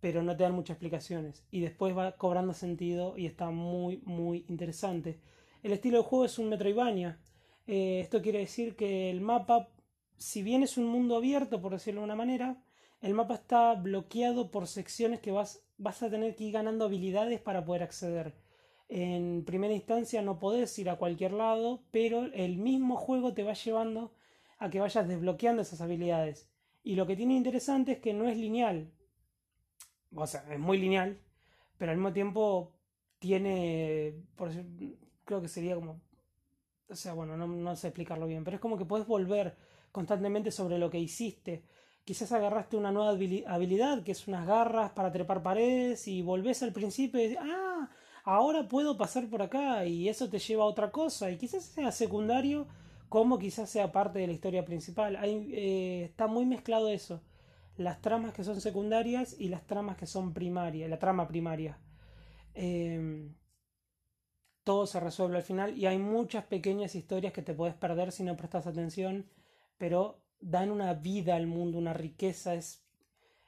pero 0.00 0.22
no 0.22 0.36
te 0.36 0.42
dan 0.42 0.54
muchas 0.54 0.74
explicaciones. 0.74 1.44
Y 1.50 1.60
después 1.60 1.96
va 1.96 2.16
cobrando 2.16 2.52
sentido 2.52 3.16
y 3.16 3.26
está 3.26 3.50
muy, 3.50 4.02
muy 4.04 4.44
interesante. 4.48 5.20
El 5.62 5.72
estilo 5.72 5.98
de 5.98 6.04
juego 6.04 6.24
es 6.24 6.38
un 6.38 6.48
Metroidvania. 6.48 7.18
Eh, 7.66 8.00
esto 8.00 8.22
quiere 8.22 8.38
decir 8.38 8.76
que 8.76 9.10
el 9.10 9.20
mapa, 9.20 9.68
si 10.16 10.42
bien 10.42 10.62
es 10.62 10.78
un 10.78 10.86
mundo 10.86 11.16
abierto, 11.16 11.60
por 11.60 11.72
decirlo 11.72 12.00
de 12.00 12.06
una 12.06 12.16
manera, 12.16 12.62
el 13.02 13.14
mapa 13.14 13.34
está 13.34 13.74
bloqueado 13.74 14.50
por 14.50 14.66
secciones 14.66 15.20
que 15.20 15.32
vas, 15.32 15.62
vas 15.78 16.02
a 16.02 16.10
tener 16.10 16.34
que 16.34 16.44
ir 16.44 16.52
ganando 16.52 16.86
habilidades 16.86 17.40
para 17.40 17.64
poder 17.64 17.82
acceder. 17.82 18.34
En 18.88 19.44
primera 19.44 19.72
instancia 19.72 20.20
no 20.20 20.38
podés 20.38 20.76
ir 20.78 20.90
a 20.90 20.96
cualquier 20.96 21.32
lado, 21.32 21.82
pero 21.90 22.24
el 22.34 22.56
mismo 22.58 22.96
juego 22.96 23.32
te 23.34 23.44
va 23.44 23.52
llevando 23.52 24.12
a 24.58 24.68
que 24.68 24.80
vayas 24.80 25.06
desbloqueando 25.06 25.62
esas 25.62 25.80
habilidades. 25.80 26.50
Y 26.82 26.96
lo 26.96 27.06
que 27.06 27.16
tiene 27.16 27.36
interesante 27.36 27.92
es 27.92 27.98
que 27.98 28.14
no 28.14 28.28
es 28.28 28.36
lineal. 28.36 28.90
O 30.14 30.26
sea, 30.26 30.44
es 30.52 30.58
muy 30.58 30.78
lineal, 30.78 31.20
pero 31.78 31.92
al 31.92 31.98
mismo 31.98 32.12
tiempo 32.12 32.72
tiene, 33.18 34.14
por 34.36 34.50
creo 35.24 35.40
que 35.40 35.48
sería 35.48 35.74
como, 35.76 36.00
o 36.88 36.96
sea, 36.96 37.12
bueno, 37.12 37.36
no, 37.36 37.46
no 37.46 37.76
sé 37.76 37.88
explicarlo 37.88 38.26
bien, 38.26 38.42
pero 38.44 38.56
es 38.56 38.60
como 38.60 38.76
que 38.76 38.84
puedes 38.84 39.06
volver 39.06 39.56
constantemente 39.92 40.50
sobre 40.50 40.78
lo 40.78 40.90
que 40.90 40.98
hiciste. 40.98 41.64
Quizás 42.04 42.32
agarraste 42.32 42.76
una 42.76 42.92
nueva 42.92 43.10
habilidad, 43.10 44.02
que 44.02 44.12
es 44.12 44.26
unas 44.26 44.46
garras 44.46 44.90
para 44.92 45.12
trepar 45.12 45.42
paredes, 45.42 46.08
y 46.08 46.22
volvés 46.22 46.62
al 46.62 46.72
principio 46.72 47.20
y 47.20 47.28
dices, 47.28 47.42
ah, 47.42 47.88
ahora 48.24 48.68
puedo 48.68 48.96
pasar 48.96 49.28
por 49.28 49.42
acá, 49.42 49.84
y 49.86 50.08
eso 50.08 50.28
te 50.28 50.38
lleva 50.38 50.64
a 50.64 50.66
otra 50.66 50.90
cosa, 50.90 51.30
y 51.30 51.36
quizás 51.36 51.64
sea 51.64 51.92
secundario, 51.92 52.66
como 53.08 53.38
quizás 53.38 53.68
sea 53.70 53.92
parte 53.92 54.18
de 54.18 54.26
la 54.28 54.32
historia 54.32 54.64
principal. 54.64 55.18
Eh, 55.22 56.04
está 56.04 56.26
muy 56.26 56.46
mezclado 56.46 56.88
eso, 56.88 57.22
las 57.80 58.02
tramas 58.02 58.34
que 58.34 58.44
son 58.44 58.60
secundarias 58.60 59.34
y 59.38 59.48
las 59.48 59.66
tramas 59.66 59.96
que 59.96 60.04
son 60.04 60.34
primarias, 60.34 60.90
la 60.90 60.98
trama 60.98 61.26
primaria. 61.26 61.78
Em, 62.52 63.34
todo 64.64 64.86
se 64.86 65.00
resuelve 65.00 65.38
al 65.38 65.42
final 65.42 65.78
y 65.78 65.86
hay 65.86 65.98
muchas 65.98 66.44
pequeñas 66.44 66.94
historias 66.94 67.32
que 67.32 67.40
te 67.40 67.54
puedes 67.54 67.74
perder 67.74 68.12
si 68.12 68.22
no 68.22 68.36
prestas 68.36 68.66
atención, 68.66 69.30
pero 69.78 70.22
dan 70.40 70.70
una 70.70 70.92
vida 70.92 71.36
al 71.36 71.46
mundo, 71.46 71.78
una 71.78 71.94
riqueza, 71.94 72.54
es, 72.54 72.84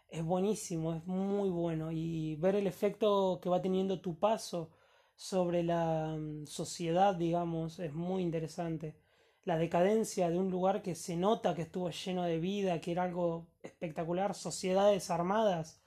es 0.08 0.24
buenísimo, 0.24 0.94
es 0.94 1.04
muy 1.06 1.50
bueno. 1.50 1.92
Y 1.92 2.36
ver 2.36 2.56
el 2.56 2.66
efecto 2.66 3.38
que 3.42 3.50
va 3.50 3.60
teniendo 3.60 4.00
tu 4.00 4.18
paso 4.18 4.70
sobre 5.14 5.62
la 5.62 6.16
mm, 6.18 6.46
sociedad, 6.46 7.14
digamos, 7.14 7.78
es 7.80 7.92
muy 7.92 8.22
interesante. 8.22 8.96
La 9.44 9.58
decadencia 9.58 10.30
de 10.30 10.38
un 10.38 10.50
lugar 10.50 10.82
que 10.82 10.94
se 10.94 11.16
nota 11.16 11.54
que 11.54 11.62
estuvo 11.62 11.90
lleno 11.90 12.24
de 12.24 12.38
vida, 12.38 12.80
que 12.80 12.92
era 12.92 13.02
algo 13.04 13.46
espectacular, 13.62 14.34
sociedades 14.34 15.10
armadas, 15.10 15.82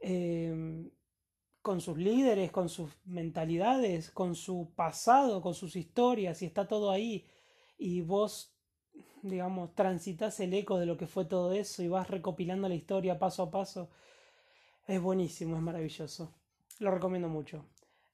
em, 0.00 0.90
con 1.62 1.80
sus 1.80 1.98
líderes, 1.98 2.52
con 2.52 2.68
sus 2.68 2.92
mentalidades, 3.04 4.10
con 4.10 4.34
su 4.34 4.72
pasado, 4.76 5.42
con 5.42 5.54
sus 5.54 5.76
historias, 5.76 6.42
y 6.42 6.46
está 6.46 6.68
todo 6.68 6.90
ahí. 6.90 7.26
Y 7.78 8.02
vos 8.02 8.54
digamos, 9.24 9.74
transitas 9.74 10.38
el 10.40 10.52
eco 10.52 10.78
de 10.78 10.86
lo 10.86 10.96
que 10.96 11.06
fue 11.06 11.24
todo 11.24 11.52
eso 11.52 11.82
y 11.82 11.88
vas 11.88 12.08
recopilando 12.08 12.68
la 12.68 12.74
historia 12.74 13.18
paso 13.18 13.44
a 13.44 13.50
paso. 13.50 13.90
Es 14.86 15.00
buenísimo, 15.00 15.56
es 15.56 15.62
maravilloso. 15.62 16.34
Lo 16.78 16.90
recomiendo 16.90 17.28
mucho. 17.28 17.64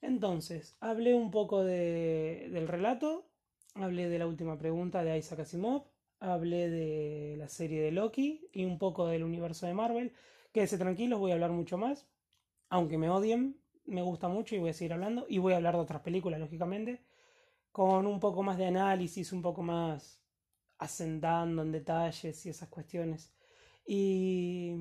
Entonces, 0.00 0.76
hablé 0.80 1.14
un 1.14 1.30
poco 1.30 1.64
de, 1.64 2.48
del 2.52 2.68
relato, 2.68 3.29
hablé 3.74 4.08
de 4.08 4.18
la 4.18 4.26
última 4.26 4.58
pregunta 4.58 5.02
de 5.02 5.16
Isaac 5.18 5.40
Asimov, 5.40 5.84
hablé 6.18 6.68
de 6.70 7.36
la 7.36 7.48
serie 7.48 7.82
de 7.82 7.90
Loki 7.90 8.48
y 8.52 8.64
un 8.64 8.78
poco 8.78 9.06
del 9.06 9.24
universo 9.24 9.66
de 9.66 9.74
Marvel. 9.74 10.12
Quédese 10.52 10.78
tranquilos, 10.78 11.18
voy 11.18 11.30
a 11.30 11.34
hablar 11.34 11.50
mucho 11.52 11.78
más. 11.78 12.06
Aunque 12.68 12.98
me 12.98 13.08
odien, 13.08 13.60
me 13.86 14.02
gusta 14.02 14.28
mucho 14.28 14.54
y 14.54 14.58
voy 14.58 14.70
a 14.70 14.74
seguir 14.74 14.92
hablando. 14.92 15.26
Y 15.28 15.38
voy 15.38 15.52
a 15.52 15.56
hablar 15.56 15.74
de 15.74 15.80
otras 15.80 16.02
películas, 16.02 16.40
lógicamente. 16.40 17.02
Con 17.72 18.06
un 18.06 18.20
poco 18.20 18.42
más 18.42 18.58
de 18.58 18.66
análisis, 18.66 19.32
un 19.32 19.42
poco 19.42 19.62
más 19.62 20.20
asentando 20.78 21.62
en 21.62 21.72
detalles 21.72 22.44
y 22.46 22.50
esas 22.50 22.68
cuestiones. 22.68 23.32
Y, 23.86 24.74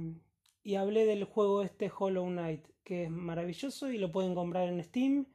y 0.63 0.75
hablé 0.75 1.06
del 1.06 1.23
juego 1.23 1.62
este 1.62 1.91
Hollow 1.95 2.25
Knight, 2.28 2.67
que 2.84 3.06
es 3.06 3.10
maravilloso 3.10 3.91
y 3.91 3.97
lo 3.97 4.12
pueden 4.12 4.34
comprar 4.36 4.67
en 4.69 4.84
Steam. 4.84 5.28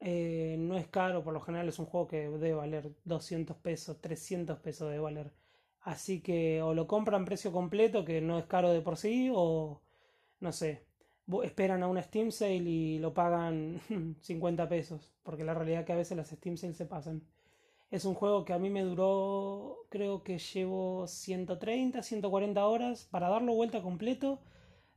Eh, 0.00 0.56
no 0.58 0.76
es 0.76 0.86
caro, 0.88 1.24
por 1.24 1.32
lo 1.34 1.40
general 1.40 1.68
es 1.68 1.78
un 1.78 1.86
juego 1.86 2.06
que 2.06 2.28
debe 2.28 2.54
valer 2.54 2.92
200 3.04 3.56
pesos, 3.56 4.00
300 4.00 4.58
pesos 4.60 4.88
debe 4.88 5.00
valer. 5.00 5.32
Así 5.80 6.20
que 6.20 6.62
o 6.62 6.74
lo 6.74 6.86
compran 6.86 7.24
precio 7.24 7.52
completo, 7.52 8.04
que 8.04 8.20
no 8.20 8.38
es 8.38 8.46
caro 8.46 8.70
de 8.72 8.80
por 8.80 8.96
sí, 8.96 9.30
o 9.34 9.80
no 10.40 10.52
sé, 10.52 10.84
esperan 11.42 11.82
a 11.82 11.88
una 11.88 12.02
Steam 12.02 12.30
Sale 12.32 12.56
y 12.56 12.98
lo 12.98 13.14
pagan 13.14 13.80
50 14.20 14.68
pesos, 14.68 15.12
porque 15.22 15.44
la 15.44 15.54
realidad 15.54 15.80
es 15.80 15.86
que 15.86 15.92
a 15.92 15.96
veces 15.96 16.16
las 16.16 16.28
Steam 16.28 16.56
Sales 16.56 16.76
se 16.76 16.86
pasan. 16.86 17.22
Es 17.90 18.04
un 18.04 18.14
juego 18.14 18.44
que 18.44 18.52
a 18.52 18.58
mí 18.58 18.70
me 18.70 18.82
duró, 18.82 19.86
creo 19.90 20.22
que 20.22 20.38
llevo 20.38 21.06
130, 21.06 22.02
140 22.02 22.66
horas 22.66 23.08
para 23.10 23.28
darlo 23.28 23.54
vuelta 23.54 23.82
completo. 23.82 24.40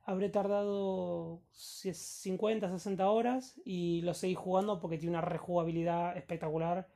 Habré 0.03 0.29
tardado 0.29 1.41
50, 1.51 2.69
60 2.69 3.09
horas 3.09 3.61
y 3.63 4.01
lo 4.01 4.13
seguí 4.13 4.35
jugando 4.35 4.79
porque 4.79 4.97
tiene 4.97 5.17
una 5.17 5.21
rejugabilidad 5.21 6.17
espectacular. 6.17 6.89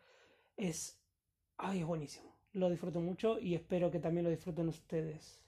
Es, 0.57 0.99
ay, 1.57 1.81
es 1.81 1.85
buenísimo. 1.85 2.35
Lo 2.53 2.69
disfruto 2.69 2.99
mucho 3.01 3.39
y 3.39 3.53
espero 3.53 3.91
que 3.91 3.99
también 3.99 4.23
lo 4.23 4.29
disfruten 4.31 4.67
ustedes. 4.69 5.41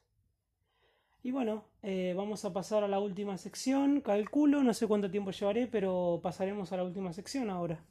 Y 1.23 1.31
bueno, 1.31 1.65
eh, 1.81 2.13
vamos 2.15 2.45
a 2.45 2.53
pasar 2.53 2.83
a 2.83 2.87
la 2.87 2.99
última 2.99 3.37
sección. 3.37 4.01
Calculo, 4.01 4.63
no 4.63 4.73
sé 4.73 4.87
cuánto 4.87 5.09
tiempo 5.09 5.31
llevaré, 5.31 5.67
pero 5.67 6.19
pasaremos 6.21 6.71
a 6.71 6.77
la 6.77 6.83
última 6.83 7.11
sección 7.11 7.49
ahora. 7.49 7.83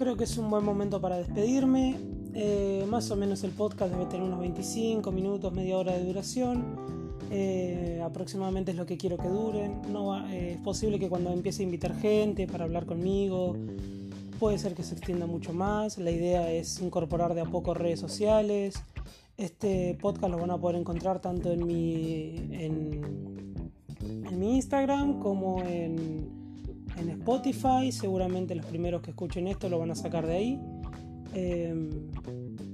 Que 0.00 0.24
es 0.24 0.38
un 0.38 0.48
buen 0.48 0.64
momento 0.64 0.98
para 0.98 1.18
despedirme. 1.18 1.94
Eh, 2.32 2.86
más 2.88 3.10
o 3.10 3.16
menos 3.16 3.44
el 3.44 3.50
podcast 3.50 3.92
debe 3.92 4.06
tener 4.06 4.22
unos 4.22 4.40
25 4.40 5.12
minutos, 5.12 5.52
media 5.52 5.76
hora 5.76 5.92
de 5.92 6.02
duración. 6.04 6.64
Eh, 7.30 8.00
aproximadamente 8.02 8.70
es 8.70 8.78
lo 8.78 8.86
que 8.86 8.96
quiero 8.96 9.18
que 9.18 9.28
duren. 9.28 9.82
Eh, 10.30 10.52
es 10.54 10.60
posible 10.62 10.98
que 10.98 11.10
cuando 11.10 11.30
empiece 11.30 11.62
a 11.62 11.66
invitar 11.66 11.94
gente 11.94 12.46
para 12.46 12.64
hablar 12.64 12.86
conmigo, 12.86 13.54
puede 14.38 14.58
ser 14.58 14.74
que 14.74 14.82
se 14.82 14.94
extienda 14.94 15.26
mucho 15.26 15.52
más. 15.52 15.98
La 15.98 16.10
idea 16.10 16.50
es 16.50 16.80
incorporar 16.80 17.34
de 17.34 17.42
a 17.42 17.44
poco 17.44 17.74
redes 17.74 18.00
sociales. 18.00 18.82
Este 19.36 19.98
podcast 20.00 20.32
lo 20.32 20.38
van 20.38 20.50
a 20.50 20.58
poder 20.58 20.76
encontrar 20.76 21.20
tanto 21.20 21.52
en 21.52 21.66
mi 21.66 22.36
Instagram 24.40 25.20
como 25.20 25.60
en 25.62 26.39
en 26.96 27.10
Spotify. 27.10 27.92
Seguramente 27.92 28.54
los 28.54 28.66
primeros 28.66 29.02
que 29.02 29.10
escuchen 29.10 29.46
esto 29.46 29.68
lo 29.68 29.78
van 29.78 29.90
a 29.90 29.94
sacar 29.94 30.26
de 30.26 30.34
ahí. 30.34 30.60
Em, 31.32 31.90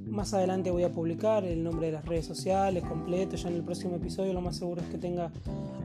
más 0.07 0.33
adelante 0.33 0.71
voy 0.71 0.85
a 0.85 0.91
publicar 0.91 1.45
el 1.45 1.63
nombre 1.63 1.87
de 1.87 1.93
las 1.93 2.05
redes 2.05 2.27
sociales 2.27 2.83
completo. 2.85 3.37
Ya 3.37 3.49
en 3.49 3.57
el 3.57 3.63
próximo 3.63 3.97
episodio 3.97 4.33
lo 4.33 4.41
más 4.41 4.57
seguro 4.57 4.81
es 4.81 4.89
que 4.89 4.99
tenga 4.99 5.31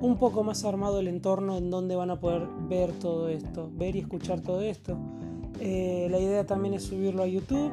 un 0.02 0.18
poco 0.18 0.44
más 0.44 0.64
armado 0.64 1.00
el 1.00 1.08
entorno 1.08 1.58
en 1.58 1.70
donde 1.70 1.96
van 1.96 2.12
a 2.12 2.20
poder 2.20 2.48
ver 2.70 2.92
todo 2.94 3.30
esto, 3.30 3.70
ver 3.74 3.96
y 3.96 4.00
escuchar 4.00 4.42
todo 4.42 4.62
esto. 4.62 4.98
Eh, 5.60 6.08
la 6.10 6.20
idea 6.20 6.46
también 6.46 6.74
es 6.74 6.84
subirlo 6.84 7.24
a 7.24 7.28
YouTube. 7.28 7.72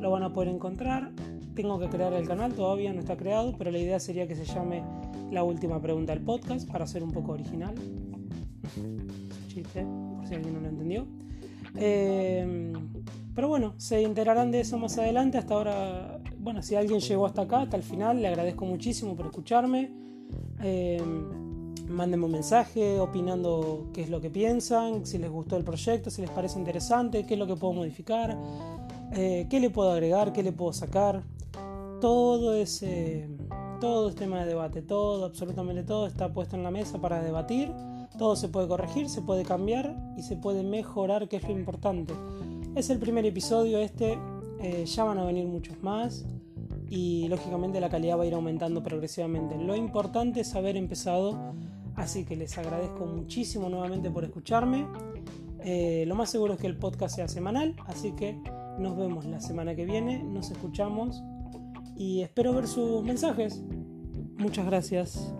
Lo 0.00 0.10
van 0.10 0.22
a 0.22 0.32
poder 0.32 0.48
encontrar. 0.48 1.12
Tengo 1.54 1.78
que 1.78 1.88
crear 1.88 2.12
el 2.14 2.26
canal, 2.26 2.54
todavía 2.54 2.92
no 2.92 3.00
está 3.00 3.16
creado, 3.16 3.54
pero 3.58 3.70
la 3.70 3.78
idea 3.78 4.00
sería 4.00 4.26
que 4.26 4.36
se 4.36 4.46
llame 4.46 4.82
La 5.30 5.42
última 5.42 5.82
pregunta 5.82 6.14
del 6.14 6.22
podcast 6.22 6.70
para 6.70 6.86
ser 6.86 7.02
un 7.02 7.10
poco 7.10 7.32
original 7.32 7.74
por 9.72 10.26
si 10.26 10.34
alguien 10.34 10.54
no 10.54 10.60
lo 10.60 10.68
entendió. 10.68 11.06
Eh, 11.76 12.72
pero 13.34 13.48
bueno, 13.48 13.74
se 13.76 14.02
enterarán 14.02 14.50
de 14.50 14.60
eso 14.60 14.78
más 14.78 14.98
adelante. 14.98 15.38
Hasta 15.38 15.54
ahora, 15.54 16.20
bueno, 16.38 16.62
si 16.62 16.74
alguien 16.74 17.00
llegó 17.00 17.26
hasta 17.26 17.42
acá, 17.42 17.62
hasta 17.62 17.76
el 17.76 17.82
final, 17.82 18.20
le 18.20 18.28
agradezco 18.28 18.64
muchísimo 18.66 19.16
por 19.16 19.26
escucharme. 19.26 19.90
Eh, 20.62 21.02
mándenme 21.88 22.26
un 22.26 22.32
mensaje 22.32 23.00
opinando 23.00 23.88
qué 23.92 24.02
es 24.02 24.10
lo 24.10 24.20
que 24.20 24.30
piensan, 24.30 25.06
si 25.06 25.18
les 25.18 25.30
gustó 25.30 25.56
el 25.56 25.64
proyecto, 25.64 26.10
si 26.10 26.22
les 26.22 26.30
parece 26.30 26.58
interesante, 26.58 27.26
qué 27.26 27.34
es 27.34 27.40
lo 27.40 27.46
que 27.46 27.56
puedo 27.56 27.72
modificar, 27.72 28.38
eh, 29.12 29.46
qué 29.50 29.60
le 29.60 29.70
puedo 29.70 29.90
agregar, 29.90 30.32
qué 30.32 30.42
le 30.42 30.52
puedo 30.52 30.72
sacar. 30.72 31.22
Todo 32.00 32.54
ese, 32.54 33.28
todo 33.80 34.08
es 34.08 34.14
tema 34.14 34.40
de 34.40 34.46
debate, 34.46 34.82
todo, 34.82 35.24
absolutamente 35.24 35.82
todo 35.82 36.06
está 36.06 36.32
puesto 36.32 36.56
en 36.56 36.62
la 36.62 36.70
mesa 36.70 36.98
para 37.00 37.22
debatir, 37.22 37.70
todo 38.18 38.36
se 38.36 38.48
puede 38.48 38.68
corregir, 38.68 39.08
se 39.08 39.22
puede 39.22 39.44
cambiar 39.44 39.96
y 40.16 40.22
se 40.22 40.36
puede 40.36 40.62
mejorar, 40.62 41.28
que 41.28 41.36
es 41.36 41.42
lo 41.44 41.52
importante. 41.52 42.14
Es 42.74 42.90
el 42.90 42.98
primer 42.98 43.24
episodio 43.26 43.78
este, 43.78 44.18
eh, 44.60 44.84
ya 44.86 45.04
van 45.04 45.18
a 45.18 45.24
venir 45.24 45.46
muchos 45.46 45.82
más 45.82 46.24
y 46.88 47.28
lógicamente 47.28 47.80
la 47.80 47.88
calidad 47.88 48.18
va 48.18 48.24
a 48.24 48.26
ir 48.26 48.34
aumentando 48.34 48.82
progresivamente. 48.82 49.56
Lo 49.56 49.76
importante 49.76 50.40
es 50.40 50.54
haber 50.54 50.76
empezado, 50.76 51.54
así 51.94 52.24
que 52.24 52.36
les 52.36 52.58
agradezco 52.58 53.06
muchísimo 53.06 53.68
nuevamente 53.68 54.10
por 54.10 54.24
escucharme. 54.24 54.86
Eh, 55.62 56.04
lo 56.06 56.14
más 56.14 56.30
seguro 56.30 56.54
es 56.54 56.60
que 56.60 56.66
el 56.66 56.76
podcast 56.76 57.16
sea 57.16 57.28
semanal, 57.28 57.76
así 57.86 58.12
que 58.12 58.40
nos 58.78 58.96
vemos 58.96 59.24
la 59.26 59.40
semana 59.40 59.74
que 59.74 59.84
viene, 59.84 60.22
nos 60.22 60.50
escuchamos 60.50 61.22
y 61.96 62.22
espero 62.22 62.54
ver 62.54 62.66
sus 62.66 63.02
mensajes. 63.02 63.62
Muchas 64.38 64.66
gracias. 64.66 65.34